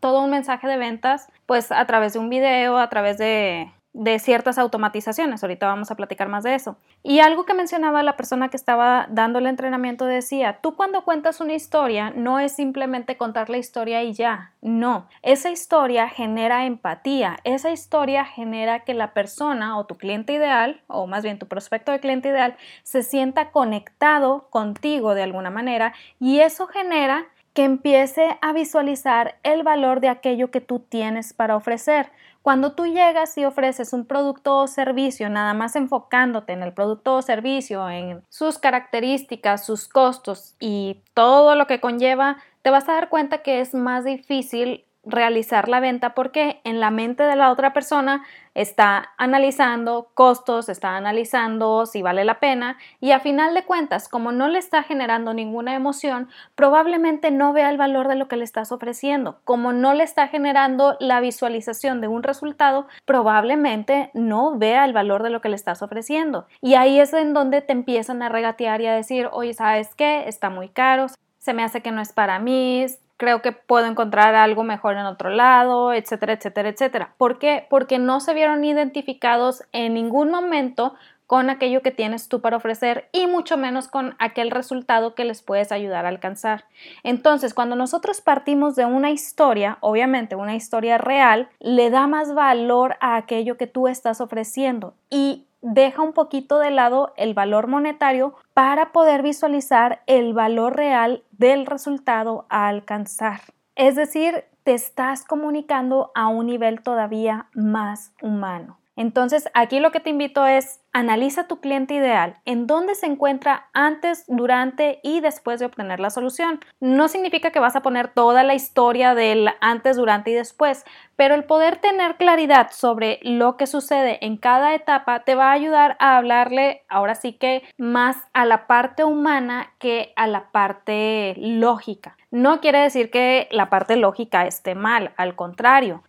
todo 0.00 0.20
un 0.22 0.30
mensaje 0.30 0.66
de 0.66 0.76
ventas, 0.76 1.28
pues 1.46 1.72
a 1.72 1.84
través 1.86 2.12
de 2.12 2.18
un 2.18 2.30
video, 2.30 2.78
a 2.78 2.88
través 2.88 3.18
de 3.18 3.72
de 3.98 4.20
ciertas 4.20 4.58
automatizaciones. 4.58 5.42
Ahorita 5.42 5.66
vamos 5.66 5.90
a 5.90 5.96
platicar 5.96 6.28
más 6.28 6.44
de 6.44 6.54
eso. 6.54 6.76
Y 7.02 7.18
algo 7.18 7.44
que 7.44 7.52
mencionaba 7.52 8.04
la 8.04 8.16
persona 8.16 8.48
que 8.48 8.56
estaba 8.56 9.08
dando 9.10 9.40
el 9.40 9.46
entrenamiento 9.46 10.04
decía, 10.04 10.60
tú 10.62 10.76
cuando 10.76 11.02
cuentas 11.02 11.40
una 11.40 11.54
historia 11.54 12.10
no 12.14 12.38
es 12.38 12.52
simplemente 12.52 13.16
contar 13.16 13.50
la 13.50 13.58
historia 13.58 14.04
y 14.04 14.12
ya, 14.12 14.52
no, 14.62 15.08
esa 15.22 15.50
historia 15.50 16.08
genera 16.08 16.64
empatía, 16.64 17.40
esa 17.42 17.70
historia 17.70 18.24
genera 18.24 18.84
que 18.84 18.94
la 18.94 19.14
persona 19.14 19.76
o 19.76 19.86
tu 19.86 19.96
cliente 19.96 20.32
ideal, 20.32 20.80
o 20.86 21.08
más 21.08 21.24
bien 21.24 21.40
tu 21.40 21.48
prospecto 21.48 21.90
de 21.90 21.98
cliente 21.98 22.28
ideal, 22.28 22.56
se 22.84 23.02
sienta 23.02 23.50
conectado 23.50 24.46
contigo 24.50 25.14
de 25.14 25.24
alguna 25.24 25.50
manera 25.50 25.92
y 26.20 26.38
eso 26.38 26.68
genera 26.68 27.26
que 27.58 27.64
empiece 27.64 28.38
a 28.40 28.52
visualizar 28.52 29.40
el 29.42 29.64
valor 29.64 29.98
de 29.98 30.08
aquello 30.08 30.52
que 30.52 30.60
tú 30.60 30.78
tienes 30.78 31.32
para 31.32 31.56
ofrecer. 31.56 32.12
Cuando 32.42 32.72
tú 32.72 32.86
llegas 32.86 33.36
y 33.36 33.44
ofreces 33.44 33.92
un 33.92 34.06
producto 34.06 34.56
o 34.58 34.66
servicio, 34.66 35.28
nada 35.28 35.54
más 35.54 35.76
enfocándote 35.76 36.52
en 36.52 36.62
el 36.62 36.72
producto 36.72 37.16
o 37.16 37.22
servicio, 37.22 37.88
en 37.90 38.22
sus 38.30 38.58
características, 38.58 39.66
sus 39.66 39.88
costos 39.88 40.56
y 40.58 41.02
todo 41.14 41.54
lo 41.54 41.66
que 41.66 41.80
conlleva, 41.80 42.38
te 42.62 42.70
vas 42.70 42.88
a 42.88 42.94
dar 42.94 43.08
cuenta 43.10 43.42
que 43.42 43.60
es 43.60 43.74
más 43.74 44.04
difícil 44.04 44.87
realizar 45.04 45.68
la 45.68 45.80
venta 45.80 46.14
porque 46.14 46.60
en 46.64 46.80
la 46.80 46.90
mente 46.90 47.22
de 47.22 47.36
la 47.36 47.50
otra 47.50 47.72
persona 47.72 48.24
está 48.54 49.10
analizando 49.16 50.10
costos, 50.14 50.68
está 50.68 50.96
analizando 50.96 51.86
si 51.86 52.02
vale 52.02 52.24
la 52.24 52.40
pena 52.40 52.76
y 53.00 53.12
a 53.12 53.20
final 53.20 53.54
de 53.54 53.64
cuentas, 53.64 54.08
como 54.08 54.32
no 54.32 54.48
le 54.48 54.58
está 54.58 54.82
generando 54.82 55.32
ninguna 55.32 55.74
emoción, 55.74 56.28
probablemente 56.54 57.30
no 57.30 57.52
vea 57.52 57.70
el 57.70 57.78
valor 57.78 58.08
de 58.08 58.16
lo 58.16 58.28
que 58.28 58.36
le 58.36 58.44
estás 58.44 58.72
ofreciendo. 58.72 59.40
Como 59.44 59.72
no 59.72 59.94
le 59.94 60.04
está 60.04 60.28
generando 60.28 60.96
la 61.00 61.20
visualización 61.20 62.00
de 62.00 62.08
un 62.08 62.22
resultado, 62.22 62.86
probablemente 63.04 64.10
no 64.14 64.58
vea 64.58 64.84
el 64.84 64.92
valor 64.92 65.22
de 65.22 65.30
lo 65.30 65.40
que 65.40 65.48
le 65.48 65.56
estás 65.56 65.82
ofreciendo. 65.82 66.46
Y 66.60 66.74
ahí 66.74 66.98
es 66.98 67.12
en 67.12 67.32
donde 67.32 67.62
te 67.62 67.72
empiezan 67.72 68.22
a 68.22 68.28
regatear 68.28 68.80
y 68.80 68.86
a 68.86 68.94
decir, 68.94 69.28
oye, 69.32 69.54
¿sabes 69.54 69.94
qué? 69.94 70.28
Está 70.28 70.50
muy 70.50 70.68
caro, 70.68 71.06
se 71.38 71.54
me 71.54 71.62
hace 71.62 71.80
que 71.80 71.92
no 71.92 72.00
es 72.00 72.12
para 72.12 72.38
mí, 72.38 72.86
creo 73.18 73.42
que 73.42 73.52
puedo 73.52 73.84
encontrar 73.84 74.34
algo 74.34 74.64
mejor 74.64 74.96
en 74.96 75.04
otro 75.04 75.28
lado, 75.28 75.92
etcétera, 75.92 76.32
etcétera, 76.32 76.70
etcétera. 76.70 77.14
¿Por 77.18 77.38
qué? 77.38 77.66
Porque 77.68 77.98
no 77.98 78.20
se 78.20 78.32
vieron 78.32 78.64
identificados 78.64 79.64
en 79.72 79.92
ningún 79.92 80.30
momento 80.30 80.94
con 81.26 81.50
aquello 81.50 81.82
que 81.82 81.90
tienes 81.90 82.28
tú 82.28 82.40
para 82.40 82.56
ofrecer 82.56 83.10
y 83.12 83.26
mucho 83.26 83.58
menos 83.58 83.86
con 83.86 84.14
aquel 84.18 84.50
resultado 84.50 85.14
que 85.14 85.26
les 85.26 85.42
puedes 85.42 85.72
ayudar 85.72 86.06
a 86.06 86.08
alcanzar. 86.08 86.64
Entonces, 87.02 87.52
cuando 87.52 87.76
nosotros 87.76 88.22
partimos 88.22 88.76
de 88.76 88.86
una 88.86 89.10
historia, 89.10 89.76
obviamente 89.80 90.36
una 90.36 90.56
historia 90.56 90.96
real, 90.96 91.50
le 91.60 91.90
da 91.90 92.06
más 92.06 92.34
valor 92.34 92.96
a 93.00 93.16
aquello 93.16 93.58
que 93.58 93.66
tú 93.66 93.88
estás 93.88 94.22
ofreciendo 94.22 94.94
y 95.10 95.44
deja 95.60 96.02
un 96.02 96.14
poquito 96.14 96.58
de 96.60 96.70
lado 96.70 97.12
el 97.16 97.34
valor 97.34 97.66
monetario 97.66 98.34
para 98.58 98.90
poder 98.90 99.22
visualizar 99.22 100.02
el 100.08 100.34
valor 100.34 100.74
real 100.74 101.22
del 101.30 101.64
resultado 101.64 102.44
a 102.48 102.66
alcanzar. 102.66 103.38
Es 103.76 103.94
decir, 103.94 104.46
te 104.64 104.74
estás 104.74 105.22
comunicando 105.22 106.10
a 106.16 106.26
un 106.26 106.46
nivel 106.46 106.82
todavía 106.82 107.46
más 107.54 108.12
humano. 108.20 108.80
Entonces, 108.98 109.48
aquí 109.54 109.78
lo 109.78 109.92
que 109.92 110.00
te 110.00 110.10
invito 110.10 110.44
es 110.44 110.80
Analiza 110.92 111.46
tu 111.46 111.60
cliente 111.60 111.94
ideal, 111.94 112.38
en 112.44 112.66
dónde 112.66 112.96
se 112.96 113.06
encuentra 113.06 113.68
antes, 113.72 114.24
durante 114.26 114.98
y 115.04 115.20
después 115.20 115.60
de 115.60 115.66
obtener 115.66 116.00
la 116.00 116.10
solución. 116.10 116.58
No 116.80 117.06
significa 117.06 117.52
que 117.52 117.60
vas 117.60 117.76
a 117.76 117.82
poner 117.82 118.08
toda 118.08 118.42
la 118.42 118.54
historia 118.54 119.14
del 119.14 119.50
antes, 119.60 119.96
durante 119.96 120.32
y 120.32 120.34
después, 120.34 120.84
pero 121.14 121.36
el 121.36 121.44
poder 121.44 121.76
tener 121.76 122.16
claridad 122.16 122.70
sobre 122.72 123.20
lo 123.22 123.56
que 123.56 123.68
sucede 123.68 124.18
en 124.26 124.38
cada 124.38 124.74
etapa 124.74 125.20
te 125.20 125.36
va 125.36 125.50
a 125.50 125.52
ayudar 125.52 125.96
a 126.00 126.16
hablarle 126.16 126.82
ahora 126.88 127.14
sí 127.14 127.34
que 127.34 127.62
más 127.76 128.16
a 128.32 128.44
la 128.44 128.66
parte 128.66 129.04
humana 129.04 129.72
que 129.78 130.12
a 130.16 130.26
la 130.26 130.50
parte 130.50 131.34
lógica. 131.36 132.16
No 132.32 132.60
quiere 132.60 132.80
decir 132.80 133.10
que 133.10 133.46
la 133.52 133.70
parte 133.70 133.96
lógica 133.96 134.46
esté 134.46 134.74
mal, 134.74 135.12
al 135.16 135.36
contrario, 135.36 136.02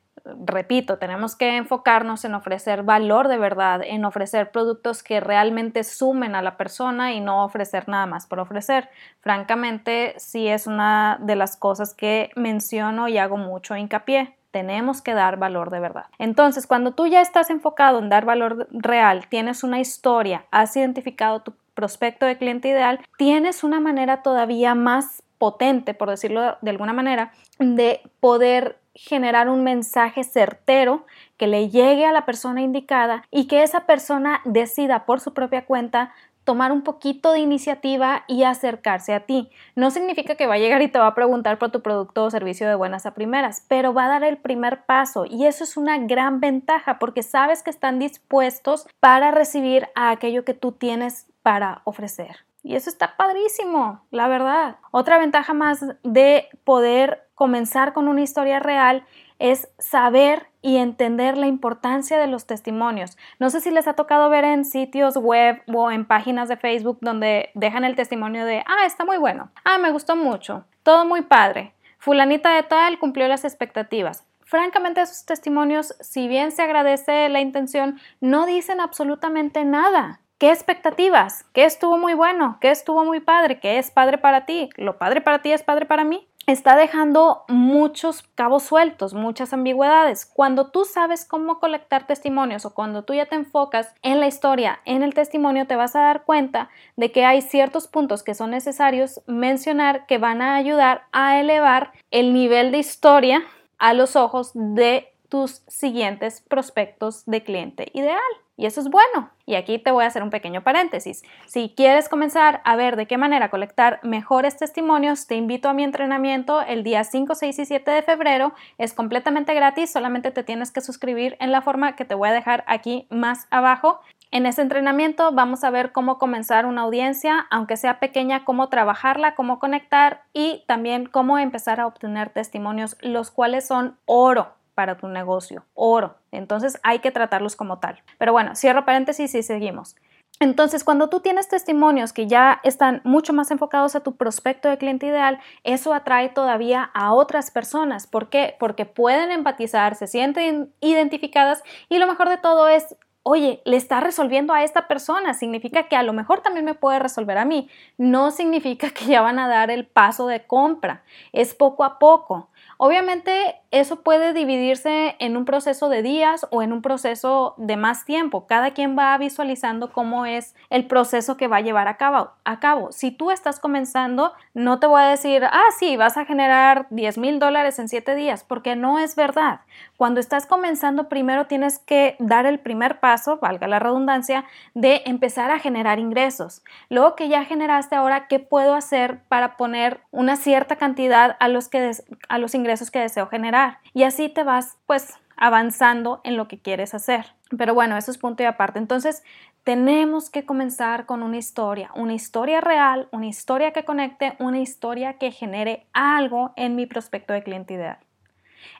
repito, 0.46 0.98
tenemos 0.98 1.36
que 1.36 1.58
enfocarnos 1.58 2.26
en 2.26 2.34
ofrecer 2.34 2.84
valor 2.84 3.28
de 3.28 3.38
verdad, 3.38 3.82
en 3.84 4.06
ofrecer 4.06 4.52
productos 4.52 5.04
que 5.04 5.20
realmente 5.20 5.84
sumen 5.84 6.36
a 6.36 6.42
la 6.42 6.58
persona 6.58 7.14
y 7.14 7.20
no 7.20 7.44
ofrecer 7.44 7.88
nada 7.88 8.06
más 8.06 8.28
por 8.28 8.40
ofrecer. 8.40 8.90
Francamente, 9.22 10.16
sí 10.18 10.48
es 10.48 10.68
una 10.68 11.18
de 11.22 11.36
las 11.36 11.58
cosas 11.58 11.94
que 11.94 12.32
menciono 12.36 13.08
y 13.08 13.18
hago 13.18 13.38
mucho 13.38 13.76
hincapié. 13.76 14.36
Tenemos 14.52 15.02
que 15.02 15.14
dar 15.14 15.38
valor 15.38 15.70
de 15.70 15.80
verdad. 15.80 16.06
Entonces, 16.18 16.66
cuando 16.66 16.94
tú 16.94 17.06
ya 17.06 17.22
estás 17.22 17.52
enfocado 17.52 18.00
en 18.00 18.10
dar 18.10 18.26
valor 18.26 18.68
real, 18.72 19.28
tienes 19.30 19.64
una 19.64 19.80
historia, 19.80 20.46
has 20.50 20.76
identificado 20.76 21.42
tu 21.42 21.54
prospecto 21.76 22.26
de 22.26 22.38
cliente 22.38 22.68
ideal, 22.68 23.00
tienes 23.18 23.64
una 23.64 23.80
manera 23.80 24.24
todavía 24.24 24.74
más 24.74 25.24
potente, 25.38 25.94
por 25.94 26.10
decirlo 26.10 26.58
de 26.62 26.72
alguna 26.72 26.94
manera, 26.94 27.32
de 27.60 28.02
poder 28.20 28.79
generar 28.94 29.50
un 29.50 29.64
mensaje 29.64 30.24
certero 30.24 31.06
que 31.38 31.48
le 31.48 31.70
llegue 31.70 32.06
a 32.06 32.12
la 32.12 32.26
persona 32.26 32.62
indicada 32.62 33.24
y 33.32 33.48
que 33.48 33.64
esa 33.64 33.86
persona 33.86 34.42
decida 34.46 35.06
por 35.06 35.20
su 35.20 35.34
propia 35.34 35.66
cuenta 35.66 36.12
tomar 36.50 36.72
un 36.72 36.82
poquito 36.82 37.32
de 37.32 37.42
iniciativa 37.42 38.24
y 38.28 38.42
acercarse 38.42 39.14
a 39.14 39.20
ti. 39.20 39.52
No 39.76 39.92
significa 39.92 40.34
que 40.34 40.48
va 40.48 40.56
a 40.56 40.58
llegar 40.58 40.82
y 40.82 40.88
te 40.88 40.98
va 40.98 41.06
a 41.06 41.14
preguntar 41.14 41.60
por 41.60 41.70
tu 41.70 41.84
producto 41.84 42.24
o 42.24 42.32
servicio 42.32 42.68
de 42.68 42.74
buenas 42.74 43.06
a 43.06 43.14
primeras, 43.14 43.64
pero 43.68 43.94
va 43.94 44.06
a 44.06 44.10
dar 44.10 44.24
el 44.24 44.38
primer 44.38 44.84
paso 44.86 45.26
y 45.30 45.46
eso 45.46 45.64
es 45.64 45.78
una 45.78 46.00
gran 46.00 46.40
ventaja 46.40 46.98
porque 46.98 47.22
sabes 47.22 47.62
que 47.62 47.70
están 47.70 48.00
dispuestos 48.00 48.88
para 49.00 49.30
recibir 49.30 49.90
a 49.94 50.10
aquello 50.10 50.44
que 50.44 50.56
tú 50.56 50.72
tienes 50.72 51.28
para 51.44 51.82
ofrecer. 51.84 52.38
Y 52.64 52.76
eso 52.76 52.90
está 52.90 53.16
padrísimo, 53.16 54.02
la 54.12 54.28
verdad. 54.28 54.78
Otra 54.92 55.18
ventaja 55.18 55.54
más 55.54 55.86
de 56.04 56.50
poder 56.64 57.29
comenzar 57.40 57.94
con 57.94 58.10
una 58.10 58.22
historia 58.22 58.60
real 58.60 59.06
es 59.40 59.70
saber 59.80 60.48
y 60.62 60.76
entender 60.76 61.38
la 61.38 61.48
importancia 61.48 62.20
de 62.20 62.28
los 62.28 62.46
testimonios. 62.46 63.18
No 63.40 63.50
sé 63.50 63.62
si 63.62 63.72
les 63.72 63.88
ha 63.88 63.94
tocado 63.94 64.30
ver 64.30 64.44
en 64.44 64.66
sitios 64.66 65.16
web 65.16 65.62
o 65.74 65.90
en 65.90 66.04
páginas 66.06 66.50
de 66.50 66.58
Facebook 66.58 66.98
donde 67.00 67.50
dejan 67.54 67.86
el 67.86 67.96
testimonio 67.96 68.44
de, 68.44 68.62
ah, 68.68 68.86
está 68.86 69.06
muy 69.06 69.16
bueno, 69.16 69.52
ah, 69.64 69.78
me 69.78 69.90
gustó 69.90 70.18
mucho, 70.18 70.66
todo 70.84 71.06
muy 71.06 71.22
padre, 71.22 71.72
fulanita 71.98 72.54
de 72.54 72.64
tal 72.64 73.00
cumplió 73.00 73.30
las 73.30 73.46
expectativas. 73.46 74.26
Francamente, 74.44 75.00
esos 75.00 75.26
testimonios, 75.26 75.96
si 76.02 76.28
bien 76.28 76.52
se 76.52 76.64
agradece 76.64 77.30
la 77.30 77.40
intención, 77.40 78.02
no 78.20 78.48
dicen 78.48 78.82
absolutamente 78.82 79.64
nada. 79.64 80.20
¿Qué 80.40 80.52
expectativas? 80.52 81.46
¿Qué 81.54 81.64
estuvo 81.64 81.98
muy 81.98 82.16
bueno? 82.16 82.58
¿Qué 82.60 82.72
estuvo 82.72 83.06
muy 83.06 83.20
padre? 83.22 83.60
¿Qué 83.60 83.78
es 83.78 83.92
padre 83.92 84.18
para 84.18 84.46
ti? 84.46 84.70
¿Lo 84.76 84.98
padre 84.98 85.22
para 85.22 85.42
ti 85.42 85.52
es 85.52 85.64
padre 85.64 85.86
para 85.86 86.04
mí? 86.04 86.28
Está 86.48 86.76
dejando 86.76 87.44
muchos 87.48 88.24
cabos 88.36 88.64
sueltos, 88.64 89.14
muchas 89.14 89.54
ambigüedades. 89.54 90.26
Cuando 90.26 90.72
tú 90.72 90.86
sabes 90.86 91.26
cómo 91.26 91.60
colectar 91.60 92.08
testimonios 92.08 92.66
o 92.66 92.74
cuando 92.74 93.04
tú 93.04 93.14
ya 93.14 93.28
te 93.28 93.36
enfocas 93.36 93.94
en 94.02 94.20
la 94.20 94.28
historia, 94.28 94.80
en 94.86 95.04
el 95.04 95.14
testimonio, 95.14 95.68
te 95.68 95.76
vas 95.76 95.96
a 95.96 96.02
dar 96.02 96.24
cuenta 96.24 96.70
de 96.96 97.12
que 97.12 97.26
hay 97.26 97.42
ciertos 97.42 97.88
puntos 97.88 98.24
que 98.24 98.34
son 98.34 98.52
necesarios 98.52 99.22
mencionar 99.28 100.06
que 100.06 100.18
van 100.18 100.42
a 100.42 100.56
ayudar 100.56 101.04
a 101.12 101.40
elevar 101.40 101.92
el 102.12 102.34
nivel 102.34 102.72
de 102.72 102.80
historia 102.80 103.44
a 103.78 103.94
los 103.94 104.16
ojos 104.16 104.52
de 104.54 105.14
tus 105.30 105.62
siguientes 105.68 106.42
prospectos 106.42 107.26
de 107.26 107.44
cliente 107.44 107.90
ideal. 107.94 108.20
Y 108.60 108.66
eso 108.66 108.82
es 108.82 108.90
bueno. 108.90 109.30
Y 109.46 109.56
aquí 109.56 109.80
te 109.80 109.92
voy 109.92 110.04
a 110.04 110.08
hacer 110.08 110.22
un 110.22 110.32
pequeño 110.32 110.66
paréntesis. 110.66 111.24
Si 111.46 111.74
quieres 111.78 112.10
comenzar 112.10 112.62
a 112.66 112.76
ver 112.76 112.98
de 112.98 113.06
qué 113.06 113.18
manera 113.18 113.50
colectar 113.50 114.02
mejores 114.04 114.58
testimonios, 114.58 115.28
te 115.28 115.36
invito 115.36 115.70
a 115.70 115.74
mi 115.74 115.86
entrenamiento 115.86 116.62
el 116.62 116.84
día 116.84 117.06
5, 117.06 117.36
6 117.36 117.58
y 117.58 117.66
7 117.66 117.90
de 117.90 118.02
febrero. 118.02 118.54
Es 118.78 118.94
completamente 118.94 119.54
gratis, 119.54 119.94
solamente 119.94 120.32
te 120.32 120.44
tienes 120.44 120.72
que 120.72 120.82
suscribir 120.82 121.38
en 121.40 121.54
la 121.54 121.62
forma 121.62 121.96
que 121.96 122.04
te 122.04 122.16
voy 122.16 122.28
a 122.28 122.34
dejar 122.34 122.66
aquí 122.68 123.08
más 123.10 123.48
abajo. 123.50 124.02
En 124.30 124.46
ese 124.46 124.62
entrenamiento 124.62 125.32
vamos 125.32 125.64
a 125.64 125.70
ver 125.70 125.94
cómo 125.94 126.18
comenzar 126.18 126.66
una 126.66 126.82
audiencia, 126.82 127.48
aunque 127.50 127.78
sea 127.78 128.02
pequeña, 128.02 128.44
cómo 128.44 128.68
trabajarla, 128.68 129.36
cómo 129.36 129.58
conectar 129.60 130.24
y 130.34 130.66
también 130.68 131.06
cómo 131.06 131.40
empezar 131.40 131.80
a 131.80 131.88
obtener 131.88 132.30
testimonios, 132.32 132.98
los 133.00 133.32
cuales 133.32 133.66
son 133.66 133.98
oro 134.06 134.59
para 134.80 134.96
tu 134.96 135.10
negocio, 135.10 135.66
oro. 135.74 136.16
Entonces 136.32 136.80
hay 136.84 137.00
que 137.00 137.12
tratarlos 137.12 137.58
como 137.58 137.80
tal. 137.80 138.02
Pero 138.18 138.32
bueno, 138.32 138.56
cierro 138.56 138.86
paréntesis 138.86 139.36
y 139.36 139.44
seguimos. 139.44 139.98
Entonces, 140.40 140.86
cuando 140.86 141.10
tú 141.10 141.20
tienes 141.20 141.50
testimonios 141.50 142.14
que 142.14 142.28
ya 142.28 142.62
están 142.64 143.02
mucho 143.04 143.34
más 143.34 143.52
enfocados 143.52 143.98
a 143.98 144.00
tu 144.00 144.16
prospecto 144.16 144.70
de 144.70 144.78
cliente 144.78 145.08
ideal, 145.08 145.42
eso 145.66 145.94
atrae 145.94 146.30
todavía 146.30 146.92
a 146.94 147.12
otras 147.14 147.52
personas. 147.52 148.08
¿Por 148.08 148.30
qué? 148.30 148.56
Porque 148.58 148.86
pueden 148.86 149.32
empatizar, 149.32 149.96
se 149.96 150.08
sienten 150.08 150.74
identificadas 150.80 151.62
y 151.90 151.98
lo 151.98 152.08
mejor 152.08 152.30
de 152.30 152.38
todo 152.38 152.70
es, 152.70 152.96
oye, 153.24 153.62
le 153.66 153.76
está 153.76 154.00
resolviendo 154.00 154.54
a 154.54 154.64
esta 154.64 154.88
persona, 154.88 155.34
significa 155.34 155.90
que 155.90 155.98
a 155.98 156.04
lo 156.04 156.14
mejor 156.14 156.40
también 156.40 156.64
me 156.64 156.74
puede 156.74 157.00
resolver 157.00 157.38
a 157.38 157.44
mí. 157.44 157.70
No 157.98 158.32
significa 158.32 158.90
que 158.98 159.08
ya 159.08 159.22
van 159.22 159.40
a 159.40 159.50
dar 159.50 159.72
el 159.72 159.86
paso 159.86 160.28
de 160.28 160.48
compra, 160.48 161.04
es 161.34 161.54
poco 161.54 161.84
a 161.84 162.00
poco. 162.00 162.50
Obviamente 162.78 163.58
eso 163.72 164.02
puede 164.02 164.34
dividirse 164.34 165.16
en 165.20 165.38
un 165.38 165.46
proceso 165.46 165.90
de 165.90 166.02
días 166.02 166.48
o 166.50 166.64
en 166.64 166.74
un 166.74 166.82
proceso 166.82 167.54
de 167.58 167.78
más 167.78 168.04
tiempo. 168.04 168.48
Cada 168.48 168.72
quien 168.72 168.98
va 168.98 169.16
visualizando 169.18 169.92
cómo 169.92 170.26
es 170.26 170.56
el 170.72 170.88
proceso 170.88 171.38
que 171.38 171.48
va 171.48 171.58
a 171.58 171.62
llevar 171.62 171.88
a 171.88 171.98
cabo. 171.98 172.32
A 172.46 172.60
cabo. 172.60 172.92
Si 172.92 173.12
tú 173.12 173.30
estás 173.30 173.60
comenzando, 173.60 174.34
no 174.56 174.80
te 174.80 174.88
voy 174.88 175.02
a 175.02 175.08
decir, 175.08 175.44
ah, 175.46 175.68
sí, 175.78 175.98
vas 175.98 176.18
a 176.18 176.26
generar 176.26 176.88
10 176.90 177.20
mil 177.20 177.38
dólares 177.38 177.78
en 177.78 177.90
7 177.90 178.16
días, 178.16 178.44
porque 178.44 178.76
no 178.76 178.98
es 178.98 179.16
verdad. 179.16 179.62
Cuando 179.98 180.20
estás 180.20 180.48
comenzando, 180.48 181.08
primero 181.08 181.46
tienes 181.46 181.78
que 181.78 182.16
dar 182.18 182.48
el 182.48 182.60
primer 182.60 183.00
paso, 183.00 183.38
valga 183.38 183.68
la 183.68 183.78
redundancia, 183.78 184.46
de 184.74 185.04
empezar 185.06 185.52
a 185.52 185.60
generar 185.60 186.00
ingresos. 186.00 186.64
Luego 186.90 187.16
que 187.16 187.30
ya 187.30 187.46
generaste, 187.46 187.96
ahora, 187.96 188.28
¿qué 188.28 188.40
puedo 188.40 188.74
hacer 188.74 189.20
para 189.28 189.58
poner 189.58 190.02
una 190.10 190.38
cierta 190.38 190.78
cantidad 190.78 191.38
a 191.40 191.48
los, 191.48 191.68
que 191.68 191.92
a 192.30 192.38
los 192.40 192.56
ingresos 192.56 192.90
que 192.90 193.00
deseo 193.00 193.28
generar? 193.28 193.59
Y 193.94 194.04
así 194.04 194.30
te 194.30 194.44
vas 194.44 194.78
pues 194.86 195.16
avanzando 195.38 196.22
en 196.24 196.38
lo 196.38 196.48
que 196.48 196.60
quieres 196.60 196.94
hacer. 196.94 197.34
Pero 197.58 197.74
bueno, 197.74 197.98
eso 197.98 198.12
es 198.12 198.18
punto 198.18 198.44
y 198.44 198.46
aparte. 198.46 198.78
Entonces, 198.78 199.24
tenemos 199.64 200.30
que 200.30 200.46
comenzar 200.46 201.06
con 201.06 201.24
una 201.24 201.38
historia, 201.38 201.92
una 201.96 202.14
historia 202.14 202.62
real, 202.62 203.08
una 203.12 203.28
historia 203.28 203.72
que 203.72 203.86
conecte, 203.86 204.36
una 204.40 204.60
historia 204.60 205.18
que 205.18 205.32
genere 205.32 205.86
algo 205.94 206.54
en 206.56 206.76
mi 206.76 206.86
prospecto 206.86 207.34
de 207.34 207.44
cliente 207.44 207.74
ideal. 207.74 207.98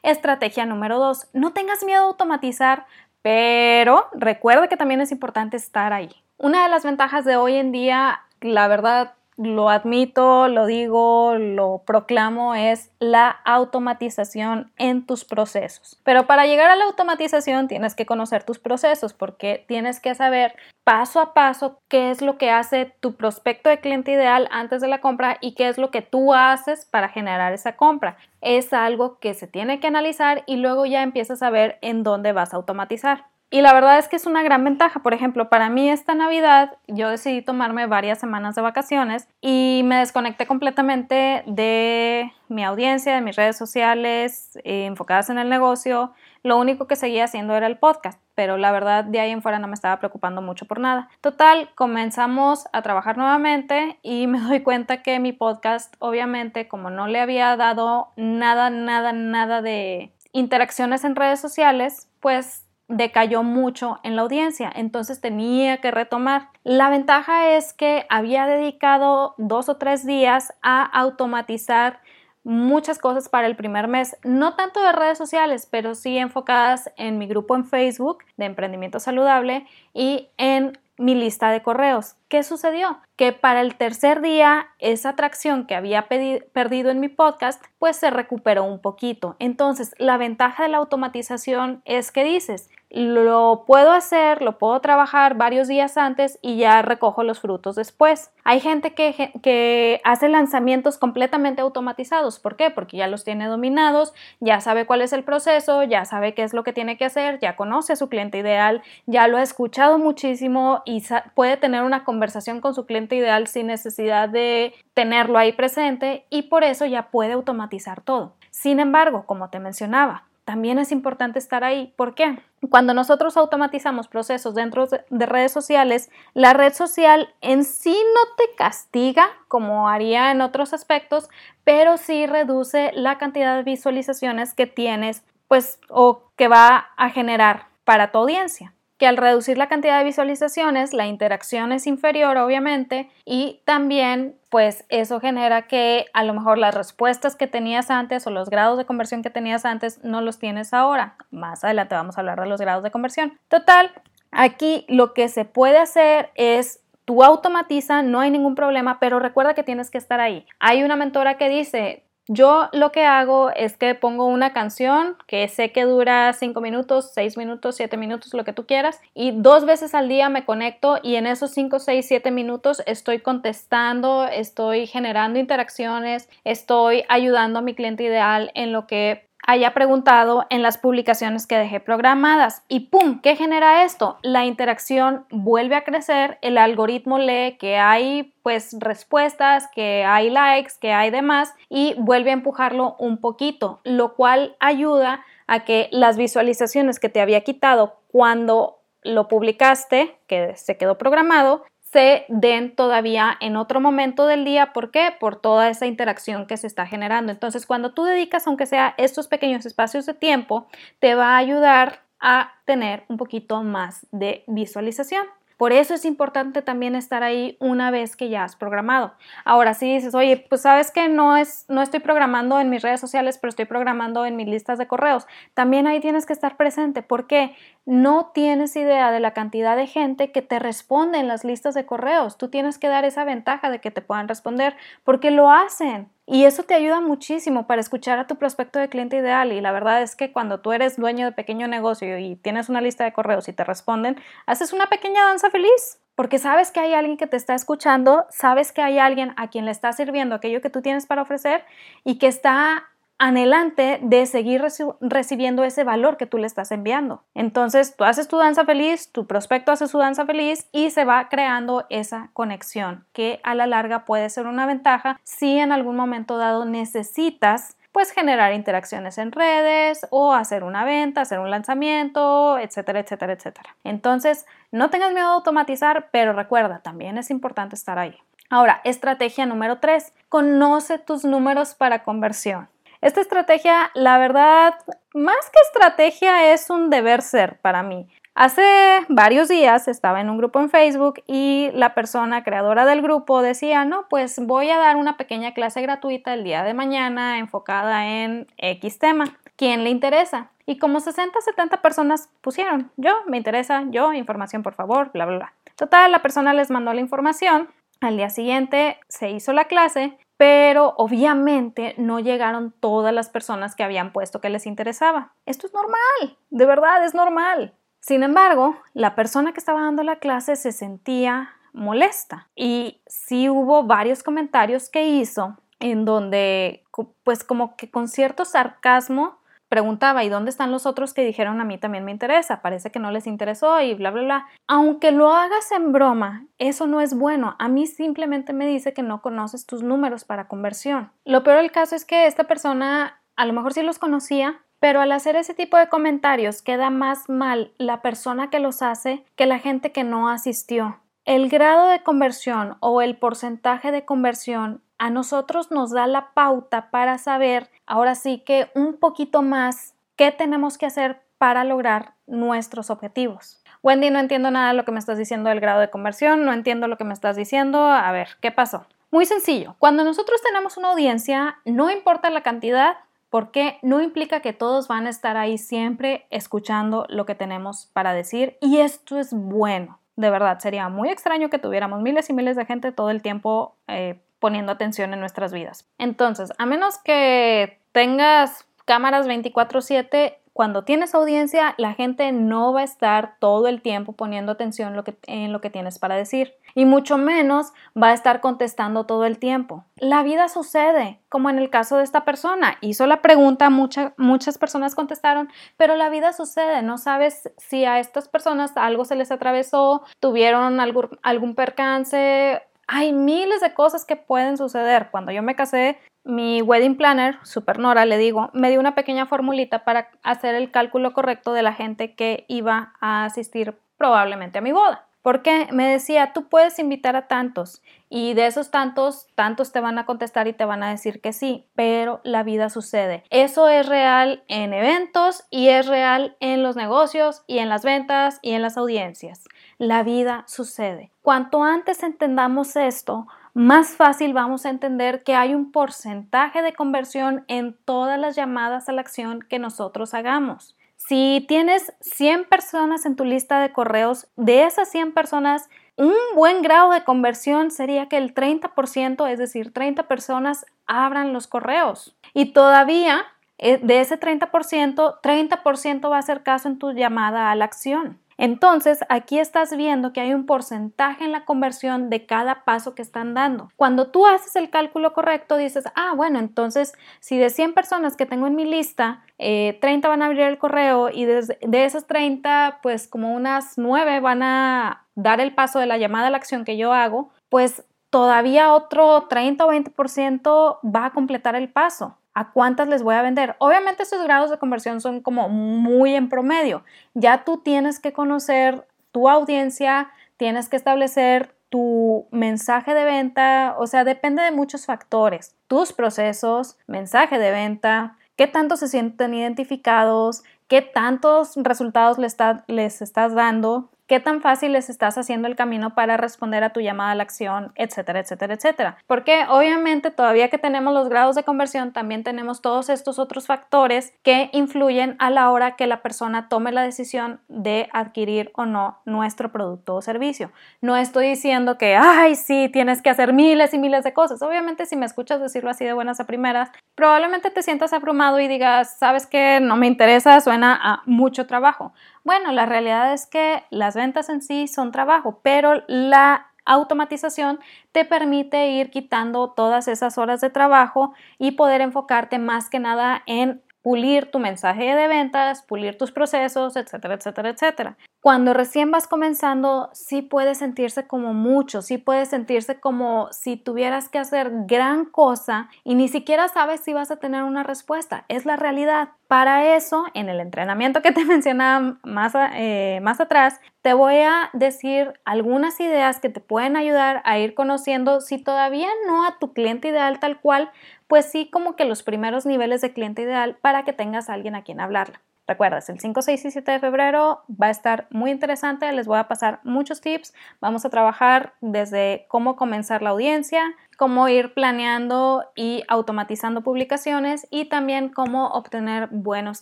Estrategia 0.04 0.66
número 0.66 1.00
dos, 1.00 1.28
no 1.34 1.54
tengas 1.54 1.84
miedo 1.84 2.04
a 2.04 2.08
automatizar, 2.08 2.86
pero 3.22 4.08
recuerda 4.14 4.68
que 4.68 4.78
también 4.78 5.02
es 5.02 5.12
importante 5.12 5.58
estar 5.58 5.94
ahí. 5.94 6.10
Una 6.38 6.64
de 6.64 6.70
las 6.70 6.84
ventajas 6.84 7.26
de 7.26 7.36
hoy 7.36 7.56
en 7.56 7.72
día, 7.72 8.22
la 8.42 8.68
verdad, 8.68 9.14
lo 9.40 9.70
admito, 9.70 10.50
lo 10.50 10.66
digo, 10.66 11.36
lo 11.36 11.82
proclamo, 11.86 12.56
es 12.56 12.92
la 13.00 13.30
automatización 13.46 14.74
en 14.78 15.06
tus 15.06 15.24
procesos. 15.24 15.98
Pero 16.04 16.28
para 16.28 16.46
llegar 16.46 16.70
a 16.70 16.76
la 16.76 16.84
automatización 16.84 17.70
tienes 17.70 17.96
que 17.96 18.06
conocer 18.06 18.44
tus 18.44 18.60
procesos 18.60 19.14
porque 19.14 19.64
tienes 19.66 20.02
que 20.02 20.14
saber 20.14 20.56
paso 20.84 21.22
a 21.22 21.34
paso 21.34 21.80
qué 21.88 22.12
es 22.12 22.22
lo 22.22 22.38
que 22.38 22.52
hace 22.52 22.94
tu 23.00 23.16
prospecto 23.16 23.70
de 23.70 23.80
cliente 23.80 24.12
ideal 24.12 24.50
antes 24.52 24.82
de 24.82 24.90
la 24.90 25.00
compra 25.00 25.38
y 25.40 25.56
qué 25.56 25.70
es 25.70 25.78
lo 25.78 25.90
que 25.90 26.02
tú 26.02 26.34
haces 26.34 26.86
para 26.86 27.08
generar 27.08 27.54
esa 27.54 27.78
compra. 27.78 28.18
Es 28.42 28.74
algo 28.74 29.20
que 29.20 29.34
se 29.34 29.48
tiene 29.48 29.80
que 29.80 29.88
analizar 29.88 30.44
y 30.48 30.58
luego 30.58 30.86
ya 30.86 31.02
empiezas 31.02 31.42
a 31.44 31.50
ver 31.50 31.78
en 31.82 32.04
dónde 32.04 32.34
vas 32.34 32.54
a 32.54 32.58
automatizar. 32.58 33.28
Y 33.52 33.62
la 33.62 33.74
verdad 33.74 33.98
es 33.98 34.08
que 34.08 34.16
es 34.16 34.28
una 34.28 34.44
gran 34.44 34.64
ventaja. 34.64 35.02
Por 35.02 35.14
ejemplo, 35.14 35.50
para 35.50 35.70
mí 35.70 35.90
esta 35.90 36.14
Navidad 36.14 36.78
yo 36.88 37.10
decidí 37.10 37.42
tomarme 37.42 37.88
varias 37.88 38.20
semanas 38.20 38.56
de 38.56 38.62
vacaciones 38.62 39.28
y 39.42 39.82
me 39.86 39.98
desconecté 39.98 40.46
completamente 40.46 41.44
de 41.48 42.32
mi 42.48 42.64
audiencia, 42.64 43.16
de 43.16 43.22
mis 43.22 43.36
redes 43.36 43.58
sociales 43.58 44.52
eh, 44.64 44.86
enfocadas 44.86 45.32
en 45.32 45.40
el 45.40 45.50
negocio. 45.50 46.14
Lo 46.44 46.60
único 46.60 46.86
que 46.86 46.96
seguía 46.96 47.26
haciendo 47.26 47.56
era 47.56 47.66
el 47.66 47.80
podcast, 47.80 48.22
pero 48.36 48.58
la 48.58 48.72
verdad 48.72 49.04
de 49.04 49.20
ahí 49.20 49.32
en 49.32 49.42
fuera 49.42 49.58
no 49.58 49.68
me 49.68 49.74
estaba 49.74 49.98
preocupando 49.98 50.44
mucho 50.44 50.66
por 50.66 50.80
nada. 50.80 51.10
Total, 51.20 51.72
comenzamos 51.74 52.68
a 52.72 52.84
trabajar 52.84 53.18
nuevamente 53.18 53.98
y 54.04 54.28
me 54.28 54.40
doy 54.40 54.62
cuenta 54.62 55.02
que 55.02 55.20
mi 55.20 55.34
podcast, 55.34 55.96
obviamente, 55.98 56.68
como 56.68 56.92
no 56.92 57.08
le 57.08 57.20
había 57.20 57.56
dado 57.58 58.10
nada, 58.16 58.70
nada, 58.70 59.12
nada 59.12 59.64
de 59.64 60.14
interacciones 60.34 61.04
en 61.04 61.16
redes 61.16 61.40
sociales, 61.40 62.08
pues 62.20 62.69
decayó 62.90 63.44
mucho 63.44 64.00
en 64.04 64.16
la 64.16 64.24
audiencia, 64.24 64.72
entonces 64.76 65.22
tenía 65.22 65.78
que 65.78 65.92
retomar. 65.92 66.50
La 66.64 66.90
ventaja 66.90 67.56
es 67.56 67.72
que 67.72 68.06
había 68.10 68.48
dedicado 68.48 69.36
dos 69.38 69.70
o 69.70 69.78
tres 69.78 70.06
días 70.06 70.54
a 70.62 70.84
automatizar 70.84 72.02
muchas 72.44 72.98
cosas 72.98 73.30
para 73.30 73.48
el 73.48 73.56
primer 73.56 73.88
mes, 73.88 74.18
no 74.24 74.56
tanto 74.56 74.82
de 74.82 74.92
redes 74.92 75.18
sociales, 75.18 75.68
pero 75.70 75.94
sí 75.94 76.18
enfocadas 76.18 76.92
en 76.98 77.18
mi 77.18 77.28
grupo 77.28 77.56
en 77.56 77.66
Facebook 77.66 78.24
de 78.38 78.46
emprendimiento 78.46 79.00
saludable 79.00 79.68
y 79.94 80.30
en 80.38 80.78
mi 80.98 81.16
lista 81.16 81.52
de 81.52 81.62
correos. 81.62 82.16
¿Qué 82.28 82.44
sucedió? 82.44 83.00
Que 83.16 83.32
para 83.32 83.62
el 83.62 83.76
tercer 83.76 84.22
día 84.22 84.68
esa 84.80 85.10
atracción 85.10 85.66
que 85.66 85.76
había 85.76 86.08
perdido 86.08 86.90
en 86.90 87.00
mi 87.00 87.08
podcast 87.08 87.64
pues 87.78 87.96
se 87.96 88.10
recuperó 88.10 88.64
un 88.66 88.80
poquito. 88.80 89.36
Entonces 89.40 89.96
la 89.98 90.18
ventaja 90.18 90.64
de 90.64 90.70
la 90.70 90.78
automatización 90.78 91.82
es 91.86 92.12
que 92.12 92.24
dices, 92.24 92.70
lo 92.90 93.66
puedo 93.68 93.92
hacer, 93.92 94.42
lo 94.42 94.58
puedo 94.58 94.80
trabajar 94.80 95.36
varios 95.36 95.68
días 95.68 95.96
antes 95.96 96.40
y 96.42 96.58
ya 96.58 96.82
recojo 96.82 97.24
los 97.24 97.40
frutos 97.40 97.76
después. 97.76 98.32
Hay 98.44 98.60
gente 98.60 98.96
que, 98.96 99.32
que, 99.44 100.02
hace 100.04 100.28
lanzamientos 100.28 100.98
completamente 100.98 101.62
automatizados. 101.62 102.40
¿Por 102.40 102.56
qué? 102.56 102.72
Porque 102.72 102.98
ya 102.98 103.08
los 103.08 103.24
tiene 103.24 103.46
dominados, 103.48 104.14
ya 104.40 104.60
sabe 104.60 104.88
cuál 104.88 105.02
es 105.02 105.14
el 105.14 105.24
proceso, 105.24 105.84
ya 105.84 106.06
sabe 106.06 106.34
qué 106.34 106.42
es 106.44 106.54
lo 106.54 106.64
que 106.64 106.74
tiene 106.74 106.98
que 106.98 107.06
hacer, 107.06 107.40
ya 107.40 107.56
conoce 107.56 107.94
a 107.94 107.96
su 107.96 108.10
cliente 108.10 108.40
ideal, 108.40 108.82
ya 109.06 109.28
lo 109.28 109.38
ha 109.38 109.44
escuchado 109.44 110.00
muchísimo 110.00 110.82
y 110.86 111.04
puede 111.36 111.58
tener 111.58 111.84
una 111.84 112.04
conversación 112.04 112.60
con 112.60 112.74
su 112.74 112.88
cliente 112.88 113.16
ideal 113.16 113.46
sin 113.46 113.68
necesidad 113.68 114.30
de 114.30 114.74
tenerlo 114.96 115.38
ahí 115.38 115.52
presente 115.52 116.26
y 116.30 116.44
por 116.44 116.64
eso 116.64 116.86
ya 116.86 117.12
puede 117.12 117.34
automatizar 117.34 118.02
todo. 118.02 118.34
Sin 118.50 118.80
embargo, 118.80 119.26
como 119.26 119.50
te 119.50 119.60
mencionaba, 119.60 120.29
también 120.50 120.80
es 120.80 120.92
importante 120.92 121.38
estar 121.38 121.64
ahí. 121.64 121.94
¿Por 121.96 122.16
qué? 122.16 122.40
Cuando 122.72 122.96
nosotros 122.96 123.38
automatizamos 123.38 124.08
procesos 124.08 124.56
dentro 124.56 124.88
de 124.88 125.26
redes 125.28 125.52
sociales, 125.52 126.10
la 126.34 126.54
red 126.54 126.74
social 126.74 127.30
en 127.42 127.64
sí 127.64 127.96
no 128.16 128.36
te 128.36 128.56
castiga 128.56 129.30
como 129.48 129.90
haría 129.90 130.32
en 130.32 130.42
otros 130.42 130.74
aspectos, 130.74 131.30
pero 131.64 131.98
sí 131.98 132.26
reduce 132.26 132.92
la 132.96 133.20
cantidad 133.20 133.58
de 133.58 133.62
visualizaciones 133.62 134.56
que 134.56 134.66
tienes, 134.66 135.24
pues, 135.48 135.80
o 135.88 136.24
que 136.36 136.48
va 136.48 136.88
a 136.98 137.12
generar 137.12 137.68
para 137.84 138.12
tu 138.12 138.18
audiencia 138.18 138.74
que 139.00 139.08
al 139.08 139.18
reducir 139.18 139.58
la 139.58 139.70
cantidad 139.70 139.98
de 139.98 140.04
visualizaciones, 140.04 140.94
la 140.94 141.08
interacción 141.08 141.72
es 141.72 141.88
inferior, 141.88 142.38
obviamente, 142.38 143.10
y 143.26 143.62
también, 143.66 144.36
pues 144.50 144.86
eso 144.90 145.20
genera 145.22 145.68
que 145.68 146.06
a 146.14 146.24
lo 146.24 146.34
mejor 146.34 146.58
las 146.58 146.76
respuestas 146.76 147.36
que 147.38 147.48
tenías 147.48 147.90
antes 147.90 148.28
o 148.28 148.30
los 148.30 148.50
grados 148.50 148.78
de 148.78 148.86
conversión 148.86 149.24
que 149.24 149.30
tenías 149.30 149.66
antes 149.66 150.04
no 150.04 150.20
los 150.20 150.38
tienes 150.38 150.74
ahora. 150.74 151.16
Más 151.32 151.64
adelante 151.64 151.96
vamos 151.96 152.18
a 152.18 152.22
hablar 152.22 152.42
de 152.42 152.48
los 152.48 152.60
grados 152.60 152.84
de 152.84 152.92
conversión. 152.92 153.40
Total, 153.48 153.90
aquí 154.32 154.86
lo 154.90 155.14
que 155.14 155.30
se 155.30 155.46
puede 155.46 155.78
hacer 155.78 156.30
es 156.36 156.82
Tú 157.10 157.24
automatiza, 157.24 158.04
no 158.04 158.20
hay 158.20 158.30
ningún 158.30 158.54
problema, 158.54 159.00
pero 159.00 159.18
recuerda 159.18 159.56
que 159.56 159.64
tienes 159.64 159.90
que 159.90 159.98
estar 159.98 160.20
ahí. 160.20 160.46
Hay 160.60 160.84
una 160.84 160.96
mentora 160.96 161.38
que 161.38 161.50
dice, 161.50 162.04
yo 162.32 162.70
lo 162.74 162.92
que 162.92 163.06
hago 163.06 163.50
es 163.50 163.76
que 163.76 163.96
pongo 163.96 164.28
una 164.28 164.54
canción 164.54 165.18
que 165.26 165.48
sé 165.48 165.72
que 165.72 165.84
dura 165.84 166.32
5 166.32 166.62
minutos, 166.62 167.12
6 167.16 167.38
minutos, 167.38 167.76
7 167.76 167.98
minutos, 167.98 168.36
lo 168.36 168.46
que 168.46 168.54
tú 168.54 168.68
quieras, 168.68 169.02
y 169.16 169.32
dos 169.32 169.66
veces 169.66 169.96
al 169.96 170.08
día 170.08 170.30
me 170.30 170.46
conecto 170.46 171.00
y 171.02 171.16
en 171.16 171.26
esos 171.26 171.50
5, 171.52 171.80
6, 171.80 172.06
7 172.08 172.30
minutos 172.30 172.84
estoy 172.86 173.20
contestando, 173.20 174.28
estoy 174.28 174.86
generando 174.86 175.40
interacciones, 175.40 176.30
estoy 176.44 177.04
ayudando 177.10 177.60
a 177.60 177.62
mi 177.64 177.74
cliente 177.74 178.04
ideal 178.04 178.52
en 178.54 178.74
lo 178.74 178.86
que 178.86 179.29
haya 179.46 179.74
preguntado 179.74 180.46
en 180.50 180.62
las 180.62 180.78
publicaciones 180.78 181.48
que 181.48 181.58
dejé 181.58 181.80
programadas. 181.80 182.64
Y 182.68 182.82
¡pum! 182.82 183.20
¿Qué 183.22 183.36
genera 183.36 183.84
esto? 183.84 184.18
La 184.22 184.46
interacción 184.46 185.26
vuelve 185.32 185.76
a 185.76 185.84
crecer, 185.84 186.38
el 186.42 186.58
algoritmo 186.58 187.18
lee 187.18 187.58
que 187.60 187.78
hay 187.78 188.34
pues 188.44 188.76
respuestas, 188.80 189.68
que 189.74 190.04
hay 190.06 190.30
likes, 190.30 190.74
que 190.80 190.94
hay 190.94 191.10
demás 191.10 191.54
y 191.70 191.96
vuelve 191.98 192.30
a 192.30 192.34
empujarlo 192.34 192.96
un 193.00 193.20
poquito, 193.20 193.82
lo 193.84 194.14
cual 194.16 194.56
ayuda 194.60 195.24
a 195.48 195.66
que 195.66 195.90
las 195.92 196.18
visualizaciones 196.18 197.00
que 197.00 197.10
te 197.10 197.22
había 197.22 197.44
quitado 197.44 198.00
cuando 198.12 198.80
lo 199.02 199.28
publicaste, 199.28 200.18
que 200.28 200.56
se 200.56 200.78
quedó 200.78 200.98
programado, 200.98 201.64
se 201.92 202.26
den 202.30 202.76
todavía 202.76 203.36
en 203.40 203.56
otro 203.56 203.82
momento 203.82 204.28
del 204.28 204.46
día. 204.46 204.74
¿Por 204.74 204.92
qué? 204.92 205.14
Por 205.20 205.36
toda 205.36 205.70
esa 205.70 205.88
interacción 205.88 206.46
que 206.46 206.58
se 206.58 206.68
está 206.68 206.86
generando. 206.86 207.32
Entonces, 207.32 207.66
cuando 207.66 207.94
tú 207.94 208.04
dedicas, 208.04 208.46
aunque 208.48 208.66
sea 208.66 208.94
estos 208.98 209.28
pequeños 209.28 209.66
espacios 209.66 210.06
de 210.06 210.14
tiempo, 210.14 210.68
te 211.00 211.16
va 211.16 211.36
a 211.36 211.38
ayudar 211.38 212.04
a 212.20 212.54
tener 212.66 213.06
un 213.08 213.18
poquito 213.18 213.64
más 213.64 214.06
de 214.12 214.44
visualización. 214.48 215.26
Por 215.60 215.74
eso 215.74 215.94
es 215.94 216.06
importante 216.06 216.62
también 216.62 216.96
estar 216.96 217.22
ahí 217.22 217.58
una 217.60 217.92
vez 217.92 218.16
que 218.16 218.30
ya 218.30 218.46
has 218.46 218.56
programado. 218.56 219.12
Ahora, 219.44 219.74
si 219.74 219.94
dices, 219.94 220.16
oye, 220.16 220.46
pues 220.48 220.62
sabes 220.62 220.90
que 220.90 221.10
no, 221.10 221.36
es, 221.36 221.66
no 221.68 221.82
estoy 221.82 222.00
programando 222.00 222.62
en 222.62 222.70
mis 222.70 222.82
redes 222.82 223.02
sociales, 223.02 223.38
pero 223.38 223.50
estoy 223.50 223.66
programando 223.66 224.26
en 224.26 224.38
mis 224.38 224.48
listas 224.48 224.78
de 224.78 224.88
correos, 224.88 225.28
también 225.56 225.86
ahí 225.86 226.00
tienes 226.00 226.26
que 226.26 226.32
estar 226.32 226.56
presente 226.56 227.04
porque 227.04 227.54
no 227.86 228.32
tienes 228.34 228.74
idea 228.78 229.12
de 229.12 229.20
la 229.20 229.34
cantidad 229.34 229.76
de 229.76 229.86
gente 229.86 230.32
que 230.32 230.42
te 230.42 230.60
responde 230.60 231.20
en 231.20 231.28
las 231.28 231.44
listas 231.44 231.74
de 231.74 231.86
correos. 231.86 232.38
Tú 232.38 232.48
tienes 232.48 232.78
que 232.78 232.88
dar 232.88 233.04
esa 233.04 233.26
ventaja 233.26 233.70
de 233.70 233.82
que 233.82 233.92
te 233.92 234.02
puedan 234.02 234.30
responder 234.30 234.78
porque 235.04 235.30
lo 235.30 235.52
hacen. 235.52 236.08
Y 236.32 236.46
eso 236.46 236.62
te 236.62 236.76
ayuda 236.76 237.02
muchísimo 237.02 237.66
para 237.66 237.82
escuchar 237.82 238.20
a 238.20 238.28
tu 238.28 238.36
prospecto 238.36 238.78
de 238.78 238.88
cliente 238.88 239.18
ideal. 239.18 239.52
Y 239.52 239.62
la 239.62 239.72
verdad 239.72 240.04
es 240.04 240.16
que 240.16 240.32
cuando 240.32 240.60
tú 240.60 240.72
eres 240.72 240.96
dueño 240.96 241.26
de 241.26 241.32
pequeño 241.32 241.68
negocio 241.68 242.20
y 242.20 242.36
tienes 242.36 242.70
una 242.70 242.82
lista 242.82 243.04
de 243.04 243.14
correos 243.14 243.50
y 243.50 243.54
te 243.54 243.64
responden, 243.64 244.16
haces 244.46 244.72
una 244.72 244.86
pequeña 244.86 245.24
danza 245.24 245.50
feliz. 245.50 245.98
Porque 246.14 246.38
sabes 246.38 246.70
que 246.70 246.82
hay 246.82 246.94
alguien 246.94 247.18
que 247.18 247.26
te 247.26 247.36
está 247.36 247.56
escuchando, 247.56 248.28
sabes 248.30 248.72
que 248.72 248.84
hay 248.84 249.00
alguien 249.00 249.34
a 249.38 249.50
quien 249.50 249.66
le 249.66 249.72
está 249.72 249.92
sirviendo 249.92 250.36
aquello 250.36 250.62
que 250.62 250.70
tú 250.70 250.84
tienes 250.84 251.08
para 251.08 251.24
ofrecer 251.24 251.66
y 252.04 252.20
que 252.20 252.28
está 252.28 252.89
anhelante 253.20 254.00
de 254.02 254.26
seguir 254.26 254.64
recibiendo 255.02 255.64
ese 255.64 255.84
valor 255.84 256.18
que 256.18 256.26
tú 256.26 256.38
le 256.38 256.48
estás 256.48 256.72
enviando. 256.72 257.24
Entonces, 257.36 257.96
tú 257.96 258.06
haces 258.06 258.28
tu 258.28 258.38
danza 258.38 258.66
feliz, 258.66 259.12
tu 259.12 259.28
prospecto 259.28 259.72
hace 259.72 259.88
su 259.88 260.00
danza 260.00 260.26
feliz 260.26 260.68
y 260.72 260.90
se 260.90 261.06
va 261.06 261.30
creando 261.30 261.86
esa 261.90 262.32
conexión 262.34 263.06
que 263.14 263.40
a 263.44 263.54
la 263.54 263.68
larga 263.68 264.06
puede 264.06 264.30
ser 264.30 264.48
una 264.48 264.66
ventaja 264.66 265.20
si 265.24 265.60
en 265.60 265.72
algún 265.72 265.96
momento 265.96 266.38
dado 266.38 266.66
necesitas 266.66 267.76
pues 267.92 268.12
generar 268.12 268.54
interacciones 268.54 269.18
en 269.18 269.32
redes 269.32 270.08
o 270.12 270.34
hacer 270.34 270.64
una 270.64 270.86
venta, 270.86 271.22
hacer 271.22 271.40
un 271.40 271.50
lanzamiento, 271.50 272.58
etcétera, 272.60 273.00
etcétera, 273.00 273.34
etcétera. 273.34 273.76
Entonces, 273.84 274.46
no 274.72 274.90
tengas 274.90 275.12
miedo 275.12 275.28
de 275.28 275.34
automatizar, 275.34 276.10
pero 276.12 276.34
recuerda, 276.34 276.80
también 276.80 277.18
es 277.18 277.32
importante 277.32 277.76
estar 277.76 277.98
ahí. 277.98 278.16
Ahora, 278.52 278.82
estrategia 278.84 279.46
número 279.46 279.80
3, 279.80 280.14
conoce 280.30 280.98
tus 280.98 281.26
números 281.26 281.76
para 281.76 282.04
conversión. 282.04 282.70
Esta 283.02 283.22
estrategia, 283.22 283.92
la 283.94 284.18
verdad, 284.18 284.74
más 285.14 285.50
que 285.52 285.60
estrategia, 285.68 286.52
es 286.52 286.70
un 286.70 286.90
deber 286.90 287.22
ser 287.22 287.58
para 287.62 287.82
mí. 287.82 288.08
Hace 288.36 288.62
varios 289.08 289.48
días 289.48 289.88
estaba 289.88 290.20
en 290.22 290.30
un 290.30 290.38
grupo 290.38 290.60
en 290.60 290.70
Facebook 290.70 291.24
y 291.26 291.72
la 291.74 291.94
persona 291.94 292.44
creadora 292.44 292.86
del 292.86 293.02
grupo 293.02 293.42
decía, 293.42 293.86
no, 293.86 294.06
pues 294.10 294.40
voy 294.40 294.70
a 294.70 294.78
dar 294.78 294.98
una 294.98 295.18
pequeña 295.18 295.54
clase 295.54 295.82
gratuita 295.82 296.34
el 296.34 296.44
día 296.44 296.64
de 296.64 296.74
mañana 296.74 297.40
enfocada 297.40 298.08
en 298.08 298.48
X 298.58 299.00
tema. 299.00 299.26
¿Quién 299.56 299.84
le 299.84 299.90
interesa? 299.90 300.52
Y 300.66 300.78
como 300.78 301.00
60, 301.00 301.40
70 301.40 301.82
personas 301.82 302.30
pusieron, 302.42 302.92
yo, 302.96 303.14
me 303.28 303.38
interesa, 303.38 303.84
yo, 303.90 304.14
información 304.14 304.62
por 304.62 304.74
favor, 304.74 305.12
bla, 305.14 305.26
bla, 305.26 305.38
bla. 305.38 305.54
Total, 305.76 306.12
la 306.12 306.22
persona 306.22 306.54
les 306.54 306.70
mandó 306.70 306.94
la 306.94 307.02
información. 307.02 307.70
Al 308.02 308.18
día 308.18 308.30
siguiente 308.30 309.00
se 309.08 309.30
hizo 309.32 309.52
la 309.52 309.66
clase 309.66 310.18
pero 310.40 310.94
obviamente 310.96 311.96
no 311.98 312.22
llegaron 312.22 312.74
todas 312.80 313.14
las 313.14 313.28
personas 313.28 313.76
que 313.76 313.84
habían 313.84 314.14
puesto 314.14 314.40
que 314.40 314.48
les 314.48 314.68
interesaba. 314.68 315.34
Esto 315.46 315.68
es 315.68 315.74
normal, 315.74 316.38
de 316.50 316.66
verdad 316.66 317.04
es 317.04 317.14
normal. 317.14 317.74
Sin 318.00 318.24
embargo, 318.24 318.78
la 318.94 319.16
persona 319.16 319.52
que 319.52 319.60
estaba 319.60 319.82
dando 319.82 320.02
la 320.02 320.20
clase 320.20 320.56
se 320.56 320.72
sentía 320.72 321.50
molesta 321.74 322.48
y 322.56 323.02
sí 323.06 323.50
hubo 323.50 323.84
varios 323.84 324.24
comentarios 324.24 324.90
que 324.90 325.10
hizo 325.10 325.58
en 325.82 326.06
donde 326.06 326.86
pues 327.26 327.44
como 327.44 327.76
que 327.76 327.92
con 327.92 328.08
cierto 328.08 328.46
sarcasmo 328.46 329.39
preguntaba, 329.70 330.24
¿y 330.24 330.30
dónde 330.30 330.50
están 330.50 330.72
los 330.72 330.86
otros 330.86 331.14
que 331.14 331.24
dijeron 331.24 331.62
a 331.62 331.64
mí 331.64 331.78
también 331.78 332.04
me 332.04 332.12
interesa? 332.12 332.62
Parece 332.62 332.92
que 332.92 333.00
no 333.00 333.12
les 333.12 333.28
interesó 333.28 333.80
y 333.80 333.94
bla, 333.94 334.12
bla, 334.12 334.24
bla. 334.24 334.48
Aunque 334.68 335.12
lo 335.12 335.32
hagas 335.32 335.72
en 335.72 335.94
broma, 335.94 336.46
eso 336.58 336.88
no 336.88 337.00
es 337.00 337.14
bueno. 337.14 337.56
A 337.60 337.68
mí 337.70 337.88
simplemente 337.88 338.52
me 338.52 338.68
dice 338.68 338.94
que 338.94 339.04
no 339.04 339.22
conoces 339.22 339.66
tus 339.66 339.84
números 339.84 340.26
para 340.26 340.48
conversión. 340.48 341.12
Lo 341.24 341.44
peor 341.44 341.58
del 341.58 341.72
caso 341.72 341.96
es 341.96 342.04
que 342.04 342.26
esta 342.26 342.46
persona 342.46 343.22
a 343.36 343.46
lo 343.46 343.54
mejor 343.54 343.74
sí 343.74 343.84
los 343.84 344.00
conocía, 344.00 344.60
pero 344.80 345.02
al 345.02 345.12
hacer 345.12 345.36
ese 345.36 345.54
tipo 345.54 345.78
de 345.78 345.88
comentarios 345.88 346.62
queda 346.62 346.90
más 346.90 347.30
mal 347.30 347.72
la 347.78 348.02
persona 348.02 348.50
que 348.50 348.60
los 348.60 348.82
hace 348.82 349.24
que 349.36 349.46
la 349.46 349.60
gente 349.60 349.92
que 349.92 350.04
no 350.04 350.30
asistió. 350.30 351.00
El 351.26 351.50
grado 351.50 351.88
de 351.88 352.02
conversión 352.02 352.78
o 352.80 353.02
el 353.02 353.16
porcentaje 353.18 353.92
de 353.92 354.04
conversión 354.04 354.82
a 355.00 355.10
nosotros 355.10 355.72
nos 355.72 355.92
da 355.92 356.06
la 356.06 356.34
pauta 356.34 356.92
para 356.92 357.18
saber 357.18 357.70
ahora 357.88 358.16
sí 358.16 358.44
que 358.46 358.70
un 358.76 358.98
poquito 358.98 359.42
más 359.42 359.96
qué 360.16 360.32
tenemos 360.32 360.78
que 360.78 360.86
hacer 360.86 361.22
para 361.38 361.64
lograr 361.64 362.14
nuestros 362.28 362.90
objetivos. 362.90 363.64
Wendy, 363.82 364.10
no 364.10 364.20
entiendo 364.20 364.52
nada 364.52 364.68
de 364.68 364.74
lo 364.76 364.86
que 364.86 364.92
me 364.92 365.00
estás 365.00 365.18
diciendo 365.18 365.50
del 365.50 365.62
grado 365.62 365.80
de 365.80 365.90
conversión, 365.90 366.46
no 366.46 366.52
entiendo 366.52 366.88
lo 366.88 366.98
que 366.98 367.06
me 367.06 367.14
estás 367.14 367.38
diciendo. 367.38 367.88
A 367.88 368.12
ver, 368.12 368.30
¿qué 368.42 368.52
pasó? 368.52 368.86
Muy 369.10 369.26
sencillo, 369.26 369.76
cuando 369.80 370.04
nosotros 370.04 370.42
tenemos 370.44 370.78
una 370.78 370.92
audiencia, 370.92 371.58
no 371.66 371.90
importa 371.90 372.30
la 372.30 372.44
cantidad, 372.44 372.98
porque 373.30 373.80
no 373.82 374.02
implica 374.02 374.42
que 374.42 374.54
todos 374.54 374.88
van 374.88 375.08
a 375.08 375.10
estar 375.10 375.38
ahí 375.38 375.58
siempre 375.58 376.28
escuchando 376.30 377.06
lo 377.10 377.26
que 377.26 377.36
tenemos 377.36 377.90
para 377.94 378.14
decir 378.14 378.58
y 378.62 378.80
esto 378.80 379.18
es 379.18 379.34
bueno. 379.34 380.00
De 380.16 380.30
verdad, 380.30 380.60
sería 380.60 380.90
muy 380.90 381.10
extraño 381.10 381.50
que 381.50 381.60
tuviéramos 381.60 382.02
miles 382.02 382.30
y 382.30 382.34
miles 382.34 382.58
de 382.58 382.66
gente 382.66 382.92
todo 382.92 383.10
el 383.10 383.22
tiempo 383.22 383.78
eh, 383.88 384.20
poniendo 384.40 384.72
atención 384.72 385.14
en 385.14 385.20
nuestras 385.20 385.54
vidas. 385.54 385.86
Entonces, 385.98 386.52
a 386.58 386.66
menos 386.66 386.98
que 386.98 387.80
tengas 387.92 388.66
cámaras 388.86 389.28
24/7, 389.28 390.38
cuando 390.54 390.84
tienes 390.84 391.16
audiencia, 391.16 391.74
la 391.78 391.94
gente 391.94 392.34
no 392.34 392.74
va 392.74 392.82
a 392.82 392.84
estar 392.84 393.38
todo 393.40 393.70
el 393.70 393.82
tiempo 393.82 394.12
poniendo 394.12 394.52
atención 394.52 394.90
en 395.28 395.54
lo 395.54 395.62
que 395.62 395.70
tienes 395.70 396.00
para 396.00 396.16
decir. 396.16 396.56
Y 396.76 396.84
mucho 396.84 397.18
menos 397.18 397.72
va 397.96 398.10
a 398.10 398.14
estar 398.14 398.42
contestando 398.42 399.06
todo 399.06 399.24
el 399.26 399.40
tiempo. 399.40 399.86
La 399.96 400.22
vida 400.22 400.50
sucede, 400.50 401.22
como 401.30 401.50
en 401.50 401.60
el 401.60 401.70
caso 401.70 401.96
de 401.96 402.04
esta 402.04 402.26
persona. 402.26 402.78
Hizo 402.82 403.08
la 403.08 403.22
pregunta, 403.22 403.70
muchas 403.70 404.58
personas 404.58 404.96
contestaron, 404.96 405.48
pero 405.78 405.96
la 405.96 406.10
vida 406.10 406.34
sucede. 406.34 406.82
No 406.82 406.98
sabes 406.98 407.54
si 407.58 407.86
a 407.86 408.00
estas 408.00 408.28
personas 408.28 408.76
algo 408.76 409.06
se 409.06 409.16
les 409.16 409.32
atravesó, 409.32 410.04
tuvieron 410.20 410.82
algún, 410.82 411.20
algún 411.24 411.56
percance 411.56 412.62
hay 412.92 413.14
miles 413.14 413.62
de 413.62 413.74
cosas 413.76 414.04
que 414.04 414.16
pueden 414.16 414.58
suceder. 414.58 415.10
Cuando 415.12 415.32
yo 415.32 415.44
me 415.44 415.56
casé, 415.56 416.00
mi 416.24 416.64
wedding 416.64 416.98
planner, 416.98 417.38
Supernora, 417.44 418.06
le 418.06 418.18
digo, 418.18 418.50
me 418.54 418.72
dio 418.72 418.80
una 418.80 418.96
pequeña 418.96 419.28
formulita 419.28 419.86
para 419.86 420.10
hacer 420.24 420.56
el 420.56 420.72
cálculo 420.72 421.14
correcto 421.14 421.54
de 421.54 421.62
la 421.62 421.74
gente 421.74 422.16
que 422.16 422.46
iba 422.48 422.94
a 423.00 423.26
asistir 423.26 423.78
probablemente 423.96 424.58
a 424.58 424.62
mi 424.62 424.72
boda. 424.72 425.08
Porque 425.22 425.68
me 425.72 425.86
decía, 425.88 426.32
tú 426.34 426.48
puedes 426.48 426.80
invitar 426.80 427.16
a 427.16 427.28
tantos 427.28 427.82
y 428.10 428.34
de 428.34 428.48
esos 428.48 428.72
tantos, 428.72 429.28
tantos 429.36 429.72
te 429.72 429.82
van 429.82 430.00
a 430.00 430.06
contestar 430.06 430.48
y 430.48 430.54
te 430.54 430.66
van 430.66 430.82
a 430.82 430.90
decir 430.90 431.22
que 431.22 431.34
sí, 431.34 431.68
pero 431.76 432.22
la 432.24 432.44
vida 432.44 432.70
sucede. 432.70 433.24
Eso 433.30 433.68
es 433.68 433.88
real 433.88 434.44
en 434.48 434.74
eventos 434.74 435.44
y 435.52 435.70
es 435.70 435.88
real 435.88 436.36
en 436.40 436.64
los 436.64 436.76
negocios 436.76 437.44
y 437.48 437.60
en 437.60 437.70
las 437.70 437.84
ventas 437.84 438.40
y 438.42 438.52
en 438.52 438.62
las 438.62 438.78
audiencias. 438.78 439.44
La 439.78 440.04
vida 440.04 440.44
sucede. 440.48 441.12
Cuanto 441.22 441.64
antes 441.64 442.02
entendamos 442.02 442.76
esto, 442.76 443.28
más 443.54 443.90
fácil 443.90 444.34
vamos 444.34 444.66
a 444.66 444.70
entender 444.70 445.24
que 445.24 445.36
hay 445.36 445.54
un 445.54 445.72
porcentaje 445.72 446.62
de 446.62 446.74
conversión 446.74 447.44
en 447.48 447.78
todas 447.86 448.20
las 448.20 448.36
llamadas 448.36 448.90
a 448.90 448.94
la 448.94 449.02
acción 449.02 449.42
que 449.42 449.60
nosotros 449.60 450.14
hagamos. 450.14 450.76
Si 451.10 451.44
tienes 451.48 451.92
100 452.02 452.46
personas 452.46 453.04
en 453.08 453.16
tu 453.16 453.26
lista 453.26 453.60
de 453.60 453.72
correos, 453.72 454.28
de 454.36 454.66
esas 454.66 454.92
100 454.92 455.14
personas, 455.14 455.68
un 455.96 456.14
buen 456.36 456.62
grado 456.62 456.92
de 456.92 457.04
conversión 457.04 457.72
sería 457.72 458.08
que 458.08 458.18
el 458.18 458.36
30%, 458.36 459.28
es 459.28 459.40
decir, 459.40 459.74
30 459.74 460.04
personas 460.04 460.68
abran 460.86 461.34
los 461.34 461.48
correos. 461.48 462.16
Y 462.36 462.54
todavía 462.54 463.26
eh, 463.58 463.80
de 463.82 464.02
ese 464.02 464.20
30%, 464.20 465.20
30% 465.24 466.12
va 466.12 466.16
a 466.18 466.20
hacer 466.20 466.44
caso 466.44 466.68
en 466.68 466.78
tu 466.78 466.92
llamada 466.92 467.50
a 467.50 467.56
la 467.56 467.66
acción. 467.66 468.20
Entonces, 468.40 469.00
aquí 469.10 469.38
estás 469.38 469.76
viendo 469.76 470.14
que 470.14 470.22
hay 470.22 470.34
un 470.34 470.46
porcentaje 470.46 471.26
en 471.26 471.34
la 471.34 471.44
conversión 471.44 472.10
de 472.10 472.26
cada 472.26 472.64
paso 472.64 472.96
que 472.96 473.02
están 473.02 473.34
dando. 473.34 473.68
Cuando 473.76 474.12
tú 474.12 474.26
haces 474.26 474.56
el 474.56 474.70
cálculo 474.70 475.12
correcto, 475.12 475.58
dices, 475.58 475.84
ah, 475.94 476.14
bueno, 476.16 476.40
entonces, 476.40 476.94
si 477.20 477.38
de 477.38 477.50
100 477.50 477.74
personas 477.74 478.16
que 478.16 478.26
tengo 478.26 478.48
en 478.48 478.56
mi 478.56 478.64
lista, 478.64 479.24
30 479.38 479.80
eh, 479.80 480.00
van 480.02 480.22
a 480.22 480.28
abrir 480.28 480.44
el 480.44 480.58
correo 480.58 481.10
y 481.10 481.26
de, 481.26 481.58
de 481.62 481.84
esas 481.84 482.08
30, 482.08 482.80
pues 482.82 483.10
como 483.10 483.34
unas 483.34 483.78
9 483.78 484.22
van 484.22 484.42
a 484.42 485.06
dar 485.16 485.42
el 485.42 485.54
paso 485.54 485.80
de 485.80 485.86
la 485.86 485.98
llamada 485.98 486.28
a 486.28 486.30
la 486.30 486.38
acción 486.38 486.64
que 486.64 486.78
yo 486.78 486.94
hago, 486.94 487.32
pues 487.50 487.84
todavía 488.10 488.72
otro 488.72 489.28
30 489.28 489.66
o 489.66 489.70
20% 489.70 490.80
va 490.84 491.08
a 491.08 491.12
completar 491.12 491.56
el 491.56 491.70
paso 491.70 492.19
a 492.34 492.52
cuántas 492.52 492.88
les 492.88 493.04
voy 493.04 493.16
a 493.16 493.22
vender. 493.22 493.56
Obviamente 493.60 494.04
estos 494.04 494.24
grados 494.24 494.50
de 494.50 494.58
conversión 494.58 495.02
son 495.02 495.22
como 495.22 495.50
muy 495.50 496.16
en 496.16 496.30
promedio. 496.30 496.84
Ya 497.14 497.44
tú 497.44 497.58
tienes 497.58 498.00
que 498.00 498.14
conocer 498.14 498.88
tu 499.12 499.30
audiencia, 499.30 500.10
tienes 500.38 500.70
que 500.70 500.78
establecer 500.78 501.56
tu 501.70 502.28
mensaje 502.32 502.94
de 502.94 503.04
venta, 503.04 503.76
o 503.78 503.88
sea, 503.88 504.04
depende 504.04 504.42
de 504.42 504.52
muchos 504.52 504.86
factores. 504.86 505.56
Tus 505.68 505.94
procesos, 505.94 506.78
mensaje 506.88 507.38
de 507.38 507.52
venta, 507.52 508.18
qué 508.36 508.48
tanto 508.48 508.76
se 508.76 508.88
sienten 508.88 509.34
identificados, 509.34 510.44
qué 510.68 510.82
tantos 510.82 511.56
resultados 511.58 512.18
les, 512.18 512.36
les 512.68 513.02
estás 513.02 513.36
dando, 513.36 513.90
qué 514.10 514.20
tan 514.20 514.42
fácil 514.42 514.74
les 514.74 514.90
estás 514.90 515.20
haciendo 515.20 515.48
el 515.48 515.56
camino 515.56 515.94
para 515.94 516.18
responder 516.18 516.64
a 516.64 516.72
tu 516.74 516.82
llamada 516.82 517.12
a 517.12 517.16
la 517.16 517.22
acción, 517.22 517.72
etcétera, 517.76 518.20
etcétera, 518.20 518.56
etcétera. 518.56 518.98
Porque 519.06 519.46
obviamente 519.48 520.10
todavía 520.10 520.50
que 520.50 520.58
tenemos 520.58 520.96
los 520.96 521.10
grados 521.10 521.36
de 521.36 521.44
conversión, 521.44 521.94
también 521.94 522.24
tenemos 522.24 522.62
todos 522.62 522.90
estos 522.90 523.20
otros 523.20 523.46
factores 523.46 524.12
que 524.24 524.50
influyen 524.52 525.16
a 525.20 525.30
la 525.30 525.52
hora 525.52 525.76
que 525.76 525.86
la 525.86 526.02
persona 526.02 526.50
tome 526.50 526.72
la 526.72 526.82
decisión 526.82 527.40
de 527.48 527.88
adquirir 527.94 528.52
o 528.56 528.66
no 528.66 528.98
nuestro 529.06 529.52
producto 529.52 529.96
o 529.96 530.02
servicio. 530.02 530.52
No 530.82 530.98
estoy 530.98 531.28
diciendo 531.28 531.78
que, 531.78 531.96
ay, 531.96 532.36
sí, 532.36 532.68
tienes 532.74 533.04
que 533.04 533.12
hacer 533.12 533.32
miles 533.32 533.76
y 533.76 533.78
miles 533.78 534.04
de 534.04 534.14
cosas. 534.14 534.42
Obviamente 534.42 534.88
si 534.88 534.96
me 534.96 535.06
escuchas 535.06 535.40
decirlo 535.40 535.70
así 535.70 535.86
de 535.86 535.94
buenas 535.94 536.20
a 536.20 536.26
primeras, 536.26 536.72
probablemente 537.00 537.50
te 537.50 537.64
sientas 537.64 537.94
abrumado 537.94 538.42
y 538.42 538.50
digas, 538.50 538.98
sabes 539.00 539.26
que 539.26 539.62
no 539.62 539.78
me 539.78 539.88
interesa, 539.88 540.42
suena 540.42 540.78
a 540.84 541.02
mucho 541.06 541.48
trabajo. 541.48 541.94
Bueno, 542.26 542.52
la 542.52 542.66
realidad 542.66 543.14
es 543.14 543.26
que 543.26 543.64
las 543.70 543.96
ventas 543.96 544.28
en 544.28 544.42
sí 544.42 544.68
son 544.68 544.92
trabajo, 544.92 545.40
pero 545.42 545.82
la 545.88 546.48
automatización 546.66 547.62
te 547.94 548.04
permite 548.04 548.72
ir 548.72 548.92
quitando 548.92 549.52
todas 549.52 549.88
esas 549.88 550.18
horas 550.18 550.42
de 550.42 550.50
trabajo 550.50 551.14
y 551.38 551.52
poder 551.52 551.80
enfocarte 551.80 552.38
más 552.38 552.70
que 552.70 552.80
nada 552.80 553.24
en 553.28 553.62
pulir 553.82 554.30
tu 554.32 554.40
mensaje 554.40 554.96
de 554.96 555.08
ventas, 555.08 555.64
pulir 555.64 555.98
tus 555.98 556.12
procesos, 556.12 556.76
etcétera, 556.76 557.16
etcétera, 557.16 557.50
etcétera. 557.50 557.98
Cuando 558.22 558.54
recién 558.54 558.92
vas 558.92 559.08
comenzando, 559.08 559.90
sí 559.94 560.22
puede 560.22 560.54
sentirse 560.54 561.08
como 561.08 561.34
mucho, 561.34 561.82
sí 561.82 561.98
puede 561.98 562.26
sentirse 562.26 562.78
como 562.82 563.32
si 563.32 563.56
tuvieras 563.56 564.10
que 564.10 564.20
hacer 564.20 564.52
gran 564.66 565.06
cosa 565.06 565.70
y 565.86 565.96
ni 565.96 566.10
siquiera 566.10 566.50
sabes 566.50 566.82
si 566.82 566.92
vas 566.92 567.12
a 567.12 567.18
tener 567.18 567.44
una 567.44 567.64
respuesta. 567.64 568.26
Es 568.28 568.46
la 568.46 568.58
realidad. 568.58 569.10
Para 569.28 569.76
eso, 569.76 570.06
en 570.16 570.28
el 570.28 570.42
entrenamiento 570.42 571.02
que 571.02 571.14
te 571.14 571.24
mencionaba 571.26 571.98
más, 572.04 572.34
eh, 572.56 573.00
más 573.02 573.22
atrás, 573.22 573.62
te 573.82 573.94
voy 573.94 574.18
a 574.18 574.50
decir 574.52 575.14
algunas 575.24 575.80
ideas 575.80 576.20
que 576.20 576.30
te 576.30 576.42
pueden 576.42 576.76
ayudar 576.76 577.22
a 577.24 577.40
ir 577.40 577.54
conociendo 577.54 578.20
si 578.20 578.38
todavía 578.38 578.90
no 579.08 579.26
a 579.26 579.40
tu 579.40 579.54
cliente 579.54 579.88
ideal 579.88 580.20
tal 580.20 580.42
cual, 580.42 580.72
pues 581.10 581.26
sí 581.26 581.50
como 581.52 581.76
que 581.76 581.84
los 581.84 582.04
primeros 582.04 582.46
niveles 582.46 582.82
de 582.82 582.94
cliente 582.94 583.24
ideal 583.24 583.58
para 583.62 583.84
que 583.84 583.92
tengas 583.92 584.30
a 584.30 584.36
alguien 584.36 584.56
a 584.56 584.64
quien 584.64 584.80
hablarle. 584.80 585.18
Recuerdas, 585.48 585.90
el 585.90 586.00
5, 586.00 586.22
6 586.22 586.46
y 586.46 586.52
7 586.52 586.72
de 586.74 586.80
febrero 586.80 587.42
va 587.50 587.66
a 587.66 587.72
estar 587.72 588.06
muy 588.12 588.30
interesante, 588.30 588.92
les 588.92 589.08
voy 589.08 589.18
a 589.18 589.28
pasar 589.28 589.60
muchos 589.64 590.00
tips, 590.00 590.36
vamos 590.62 590.86
a 590.86 590.92
trabajar 590.92 591.54
desde 591.60 592.28
cómo 592.28 592.56
comenzar 592.56 593.02
la 593.02 593.10
audiencia, 593.10 593.64
cómo 593.98 594.30
ir 594.30 594.54
planeando 594.54 595.46
y 595.56 595.84
automatizando 595.88 596.62
publicaciones 596.62 597.48
y 597.50 597.66
también 597.66 598.10
cómo 598.10 598.50
obtener 598.50 599.08
buenos 599.12 599.62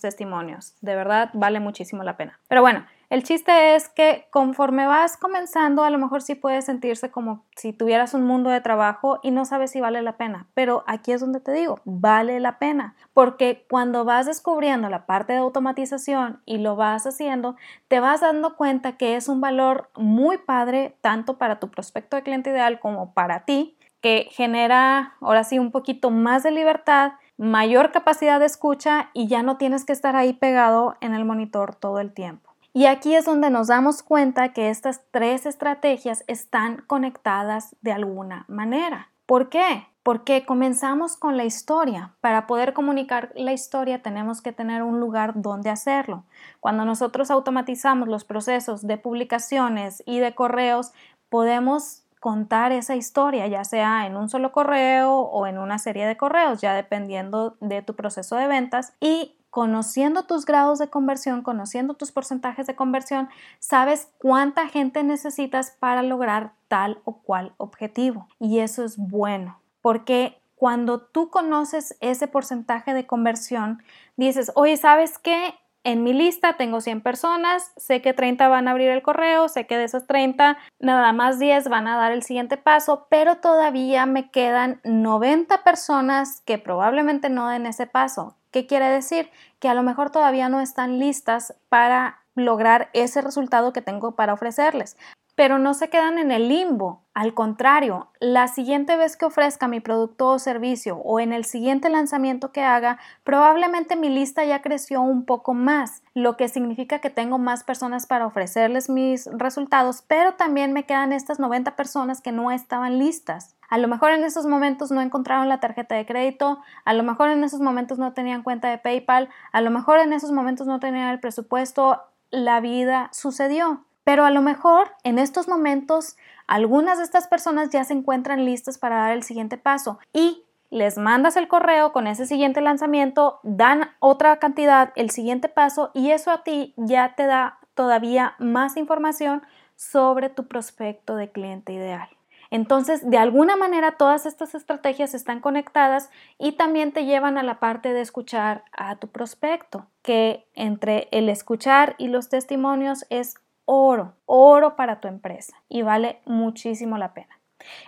testimonios. 0.00 0.74
De 0.82 0.94
verdad, 0.94 1.30
vale 1.32 1.58
muchísimo 1.58 2.04
la 2.04 2.18
pena. 2.18 2.38
Pero 2.48 2.60
bueno, 2.60 2.84
el 3.10 3.22
chiste 3.22 3.74
es 3.74 3.88
que 3.88 4.26
conforme 4.30 4.86
vas 4.86 5.16
comenzando, 5.16 5.82
a 5.82 5.88
lo 5.88 5.98
mejor 5.98 6.20
sí 6.20 6.34
puede 6.34 6.60
sentirse 6.60 7.10
como 7.10 7.46
si 7.56 7.72
tuvieras 7.72 8.12
un 8.12 8.24
mundo 8.24 8.50
de 8.50 8.60
trabajo 8.60 9.18
y 9.22 9.30
no 9.30 9.46
sabes 9.46 9.70
si 9.70 9.80
vale 9.80 10.02
la 10.02 10.18
pena. 10.18 10.46
Pero 10.52 10.84
aquí 10.86 11.12
es 11.12 11.22
donde 11.22 11.40
te 11.40 11.52
digo, 11.52 11.80
vale 11.84 12.38
la 12.38 12.58
pena. 12.58 12.96
Porque 13.14 13.64
cuando 13.70 14.04
vas 14.04 14.26
descubriendo 14.26 14.90
la 14.90 15.06
parte 15.06 15.32
de 15.32 15.38
automatización 15.38 16.42
y 16.44 16.58
lo 16.58 16.76
vas 16.76 17.06
haciendo, 17.06 17.56
te 17.88 17.98
vas 17.98 18.20
dando 18.20 18.56
cuenta 18.56 18.98
que 18.98 19.16
es 19.16 19.28
un 19.28 19.40
valor 19.40 19.88
muy 19.96 20.36
padre 20.36 20.98
tanto 21.00 21.38
para 21.38 21.60
tu 21.60 21.70
prospecto 21.70 22.16
de 22.16 22.22
cliente 22.22 22.50
ideal 22.50 22.78
como 22.78 23.14
para 23.14 23.46
ti, 23.46 23.78
que 24.02 24.28
genera 24.32 25.14
ahora 25.22 25.44
sí 25.44 25.58
un 25.58 25.70
poquito 25.70 26.10
más 26.10 26.42
de 26.42 26.50
libertad 26.50 27.12
mayor 27.38 27.92
capacidad 27.92 28.40
de 28.40 28.46
escucha 28.46 29.10
y 29.14 29.28
ya 29.28 29.42
no 29.42 29.56
tienes 29.56 29.84
que 29.84 29.92
estar 29.92 30.16
ahí 30.16 30.34
pegado 30.34 30.96
en 31.00 31.14
el 31.14 31.24
monitor 31.24 31.74
todo 31.74 32.00
el 32.00 32.12
tiempo. 32.12 32.47
Y 32.72 32.86
aquí 32.86 33.14
es 33.14 33.24
donde 33.24 33.50
nos 33.50 33.68
damos 33.68 34.02
cuenta 34.02 34.52
que 34.52 34.70
estas 34.70 35.02
tres 35.10 35.46
estrategias 35.46 36.24
están 36.26 36.84
conectadas 36.86 37.74
de 37.80 37.92
alguna 37.92 38.44
manera. 38.48 39.10
¿Por 39.26 39.48
qué? 39.48 39.86
Porque 40.02 40.46
comenzamos 40.46 41.16
con 41.16 41.36
la 41.36 41.44
historia. 41.44 42.14
Para 42.20 42.46
poder 42.46 42.72
comunicar 42.72 43.32
la 43.34 43.52
historia 43.52 44.02
tenemos 44.02 44.40
que 44.40 44.52
tener 44.52 44.82
un 44.82 45.00
lugar 45.00 45.32
donde 45.36 45.70
hacerlo. 45.70 46.24
Cuando 46.60 46.84
nosotros 46.84 47.30
automatizamos 47.30 48.08
los 48.08 48.24
procesos 48.24 48.86
de 48.86 48.96
publicaciones 48.96 50.02
y 50.06 50.18
de 50.18 50.34
correos, 50.34 50.92
podemos 51.28 52.04
contar 52.20 52.72
esa 52.72 52.96
historia, 52.96 53.46
ya 53.46 53.64
sea 53.64 54.06
en 54.06 54.16
un 54.16 54.28
solo 54.28 54.52
correo 54.52 55.12
o 55.12 55.46
en 55.46 55.58
una 55.58 55.78
serie 55.78 56.06
de 56.06 56.16
correos, 56.16 56.60
ya 56.60 56.74
dependiendo 56.74 57.56
de 57.60 57.82
tu 57.82 57.94
proceso 57.94 58.36
de 58.36 58.48
ventas. 58.48 58.94
Y 59.00 59.36
conociendo 59.58 60.22
tus 60.22 60.46
grados 60.46 60.78
de 60.78 60.88
conversión, 60.88 61.42
conociendo 61.42 61.94
tus 61.94 62.12
porcentajes 62.12 62.68
de 62.68 62.76
conversión, 62.76 63.28
sabes 63.58 64.08
cuánta 64.18 64.68
gente 64.68 65.02
necesitas 65.02 65.72
para 65.80 66.04
lograr 66.04 66.52
tal 66.68 67.00
o 67.02 67.18
cual 67.22 67.54
objetivo. 67.56 68.28
Y 68.38 68.60
eso 68.60 68.84
es 68.84 68.96
bueno, 68.96 69.60
porque 69.82 70.40
cuando 70.54 71.00
tú 71.00 71.28
conoces 71.30 71.96
ese 72.00 72.28
porcentaje 72.28 72.94
de 72.94 73.08
conversión, 73.08 73.82
dices, 74.16 74.52
oye, 74.54 74.76
¿sabes 74.76 75.18
qué? 75.18 75.56
En 75.82 76.04
mi 76.04 76.12
lista 76.12 76.52
tengo 76.52 76.80
100 76.80 77.00
personas, 77.00 77.72
sé 77.76 78.00
que 78.00 78.12
30 78.12 78.46
van 78.46 78.68
a 78.68 78.70
abrir 78.70 78.90
el 78.90 79.02
correo, 79.02 79.48
sé 79.48 79.66
que 79.66 79.76
de 79.76 79.84
esas 79.84 80.06
30 80.06 80.56
nada 80.78 81.12
más 81.12 81.40
10 81.40 81.68
van 81.68 81.88
a 81.88 81.96
dar 81.96 82.12
el 82.12 82.22
siguiente 82.22 82.58
paso, 82.58 83.08
pero 83.10 83.38
todavía 83.38 84.06
me 84.06 84.30
quedan 84.30 84.80
90 84.84 85.64
personas 85.64 86.42
que 86.42 86.58
probablemente 86.58 87.28
no 87.28 87.48
den 87.48 87.66
ese 87.66 87.88
paso. 87.88 88.37
¿Qué 88.50 88.66
quiere 88.66 88.88
decir? 88.88 89.30
Que 89.58 89.68
a 89.68 89.74
lo 89.74 89.82
mejor 89.82 90.10
todavía 90.10 90.48
no 90.48 90.60
están 90.60 90.98
listas 90.98 91.54
para 91.68 92.22
lograr 92.34 92.90
ese 92.92 93.20
resultado 93.20 93.72
que 93.72 93.82
tengo 93.82 94.14
para 94.14 94.32
ofrecerles 94.32 94.96
pero 95.38 95.60
no 95.60 95.72
se 95.72 95.88
quedan 95.88 96.18
en 96.18 96.32
el 96.32 96.48
limbo. 96.48 97.04
Al 97.14 97.32
contrario, 97.32 98.08
la 98.18 98.48
siguiente 98.48 98.96
vez 98.96 99.16
que 99.16 99.24
ofrezca 99.24 99.68
mi 99.68 99.78
producto 99.78 100.30
o 100.30 100.40
servicio 100.40 100.96
o 100.96 101.20
en 101.20 101.32
el 101.32 101.44
siguiente 101.44 101.88
lanzamiento 101.90 102.50
que 102.50 102.62
haga, 102.62 102.98
probablemente 103.22 103.94
mi 103.94 104.08
lista 104.08 104.44
ya 104.44 104.62
creció 104.62 105.00
un 105.00 105.24
poco 105.24 105.54
más, 105.54 106.02
lo 106.12 106.36
que 106.36 106.48
significa 106.48 106.98
que 106.98 107.10
tengo 107.10 107.38
más 107.38 107.62
personas 107.62 108.04
para 108.04 108.26
ofrecerles 108.26 108.90
mis 108.90 109.26
resultados, 109.26 110.02
pero 110.08 110.34
también 110.34 110.72
me 110.72 110.86
quedan 110.86 111.12
estas 111.12 111.38
90 111.38 111.76
personas 111.76 112.20
que 112.20 112.32
no 112.32 112.50
estaban 112.50 112.98
listas. 112.98 113.54
A 113.68 113.78
lo 113.78 113.86
mejor 113.86 114.12
en 114.12 114.24
esos 114.24 114.46
momentos 114.46 114.90
no 114.90 115.00
encontraron 115.00 115.48
la 115.48 115.60
tarjeta 115.60 115.94
de 115.94 116.06
crédito, 116.06 116.60
a 116.84 116.92
lo 116.94 117.02
mejor 117.02 117.28
en 117.28 117.44
esos 117.44 117.60
momentos 117.60 117.98
no 117.98 118.14
tenían 118.14 118.42
cuenta 118.42 118.68
de 118.68 118.78
PayPal, 118.78 119.28
a 119.52 119.60
lo 119.60 119.70
mejor 119.70 119.98
en 119.98 120.12
esos 120.12 120.32
momentos 120.32 120.66
no 120.66 120.80
tenían 120.80 121.10
el 121.10 121.20
presupuesto, 121.20 122.02
la 122.30 122.60
vida 122.60 123.10
sucedió. 123.12 123.84
Pero 124.04 124.24
a 124.24 124.30
lo 124.30 124.40
mejor 124.40 124.92
en 125.04 125.18
estos 125.18 125.48
momentos 125.48 126.16
algunas 126.46 126.96
de 126.96 127.04
estas 127.04 127.26
personas 127.26 127.68
ya 127.68 127.84
se 127.84 127.92
encuentran 127.92 128.46
listas 128.46 128.78
para 128.78 128.96
dar 128.96 129.12
el 129.12 129.22
siguiente 129.22 129.58
paso 129.58 129.98
y 130.14 130.44
les 130.70 130.96
mandas 130.96 131.36
el 131.36 131.46
correo 131.46 131.92
con 131.92 132.06
ese 132.06 132.26
siguiente 132.26 132.62
lanzamiento, 132.62 133.40
dan 133.42 133.90
otra 134.00 134.38
cantidad, 134.38 134.92
el 134.96 135.10
siguiente 135.10 135.48
paso 135.50 135.90
y 135.92 136.10
eso 136.10 136.30
a 136.30 136.42
ti 136.42 136.72
ya 136.76 137.14
te 137.16 137.26
da 137.26 137.58
todavía 137.74 138.34
más 138.38 138.78
información 138.78 139.42
sobre 139.76 140.30
tu 140.30 140.48
prospecto 140.48 141.16
de 141.16 141.30
cliente 141.30 141.72
ideal. 141.72 142.17
Entonces, 142.50 143.08
de 143.08 143.18
alguna 143.18 143.56
manera, 143.56 143.92
todas 143.92 144.26
estas 144.26 144.54
estrategias 144.54 145.14
están 145.14 145.40
conectadas 145.40 146.10
y 146.38 146.52
también 146.52 146.92
te 146.92 147.04
llevan 147.04 147.38
a 147.38 147.42
la 147.42 147.60
parte 147.60 147.92
de 147.92 148.00
escuchar 148.00 148.64
a 148.72 148.96
tu 148.96 149.08
prospecto, 149.08 149.86
que 150.02 150.48
entre 150.54 151.08
el 151.10 151.28
escuchar 151.28 151.94
y 151.98 152.08
los 152.08 152.28
testimonios 152.28 153.06
es 153.10 153.34
oro, 153.66 154.14
oro 154.24 154.76
para 154.76 155.00
tu 155.00 155.08
empresa 155.08 155.54
y 155.68 155.82
vale 155.82 156.20
muchísimo 156.24 156.96
la 156.96 157.12
pena. 157.12 157.38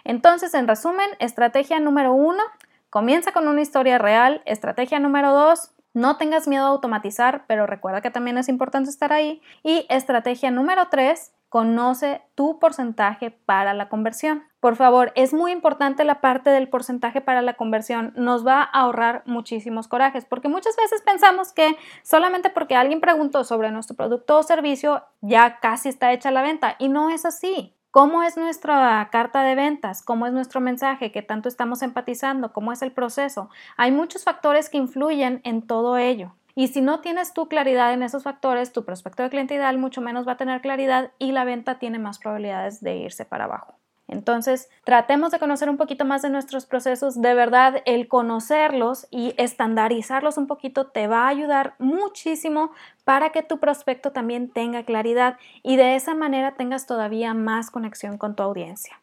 Entonces, 0.05 0.53
en 0.55 0.69
resumen, 0.69 1.09
estrategia 1.21 1.81
número 1.81 2.13
uno, 2.13 2.43
comienza 2.91 3.33
con 3.33 3.49
una 3.49 3.63
historia 3.63 3.99
real. 3.99 4.43
Estrategia 4.45 4.99
número 4.99 5.33
dos, 5.33 5.73
no 5.95 6.17
tengas 6.19 6.47
miedo 6.49 6.67
a 6.67 6.69
automatizar, 6.69 7.45
pero 7.47 7.67
recuerda 7.67 8.01
que 8.01 8.11
también 8.11 8.37
es 8.37 8.49
importante 8.49 8.91
estar 8.91 9.13
ahí. 9.13 9.41
Y 9.63 9.87
estrategia 9.89 10.51
número 10.51 10.89
tres, 10.91 11.33
conoce 11.49 12.23
tu 12.35 12.59
porcentaje 12.59 13.31
para 13.31 13.75
la 13.75 13.89
conversión. 13.89 14.45
Por 14.61 14.77
favor, 14.77 15.11
es 15.15 15.33
muy 15.33 15.53
importante 15.53 16.05
la 16.05 16.21
parte 16.21 16.51
del 16.51 16.69
porcentaje 16.69 17.23
para 17.23 17.41
la 17.41 17.55
conversión. 17.55 18.13
Nos 18.15 18.47
va 18.47 18.61
a 18.61 18.65
ahorrar 18.65 19.23
muchísimos 19.25 19.89
corajes, 19.89 20.27
porque 20.27 20.49
muchas 20.49 20.77
veces 20.77 21.01
pensamos 21.01 21.55
que 21.55 21.79
solamente 22.03 22.51
porque 22.51 22.77
alguien 22.77 23.01
preguntó 23.01 23.43
sobre 23.45 23.71
nuestro 23.71 23.97
producto 23.97 24.37
o 24.37 24.43
servicio, 24.43 25.03
ya 25.23 25.61
casi 25.61 25.89
está 25.89 26.13
hecha 26.13 26.31
la 26.31 26.43
venta. 26.43 26.77
Y 26.79 26.91
no 26.91 27.09
es 27.09 27.25
así. 27.25 27.75
¿Cómo 27.91 28.23
es 28.23 28.37
nuestra 28.37 29.09
carta 29.11 29.43
de 29.43 29.55
ventas? 29.55 30.03
¿Cómo 30.03 30.27
es 30.27 30.33
nuestro 30.35 30.61
mensaje? 30.61 31.11
¿Qué 31.11 31.23
tanto 31.23 31.49
estamos 31.49 31.81
empatizando? 31.81 32.53
¿Cómo 32.53 32.71
es 32.71 32.83
el 32.83 32.93
proceso? 32.93 33.49
Hay 33.79 33.91
muchos 33.91 34.25
factores 34.25 34.69
que 34.69 34.77
influyen 34.77 35.41
en 35.43 35.67
todo 35.67 35.97
ello. 35.97 36.35
Y 36.55 36.69
si 36.69 36.83
no 36.83 37.01
tienes 37.01 37.33
tu 37.33 37.49
claridad 37.49 37.95
en 37.95 38.03
esos 38.03 38.25
factores, 38.25 38.73
tu 38.73 38.85
prospecto 38.85 39.23
de 39.23 39.31
cliente 39.31 39.59
mucho 39.79 40.03
menos 40.03 40.29
va 40.29 40.33
a 40.33 40.37
tener 40.37 40.61
claridad 40.61 41.13
y 41.19 41.33
la 41.33 41.45
venta 41.45 41.79
tiene 41.79 41.99
más 41.99 42.19
probabilidades 42.19 42.83
de 42.83 42.97
irse 42.97 43.25
para 43.25 43.45
abajo. 43.45 43.80
Entonces, 44.11 44.69
tratemos 44.83 45.31
de 45.31 45.39
conocer 45.39 45.71
un 45.71 45.77
poquito 45.77 46.05
más 46.05 46.21
de 46.23 46.31
nuestros 46.31 46.67
procesos. 46.67 47.23
De 47.23 47.33
verdad, 47.33 47.81
el 47.87 48.09
conocerlos 48.09 49.07
y 49.11 49.35
estandarizarlos 49.37 50.37
un 50.37 50.49
poquito 50.49 50.89
te 50.89 51.07
va 51.07 51.25
a 51.25 51.29
ayudar 51.29 51.75
muchísimo 51.79 52.73
para 53.05 53.31
que 53.31 53.45
tu 53.45 53.61
prospecto 53.61 54.11
también 54.11 54.51
tenga 54.51 54.83
claridad 54.83 55.37
y 55.63 55.77
de 55.77 55.95
esa 55.95 56.17
manera 56.17 56.57
tengas 56.57 56.87
todavía 56.87 57.35
más 57.35 57.71
conexión 57.71 58.19
con 58.19 58.35
tu 58.35 58.43
audiencia. 58.43 59.01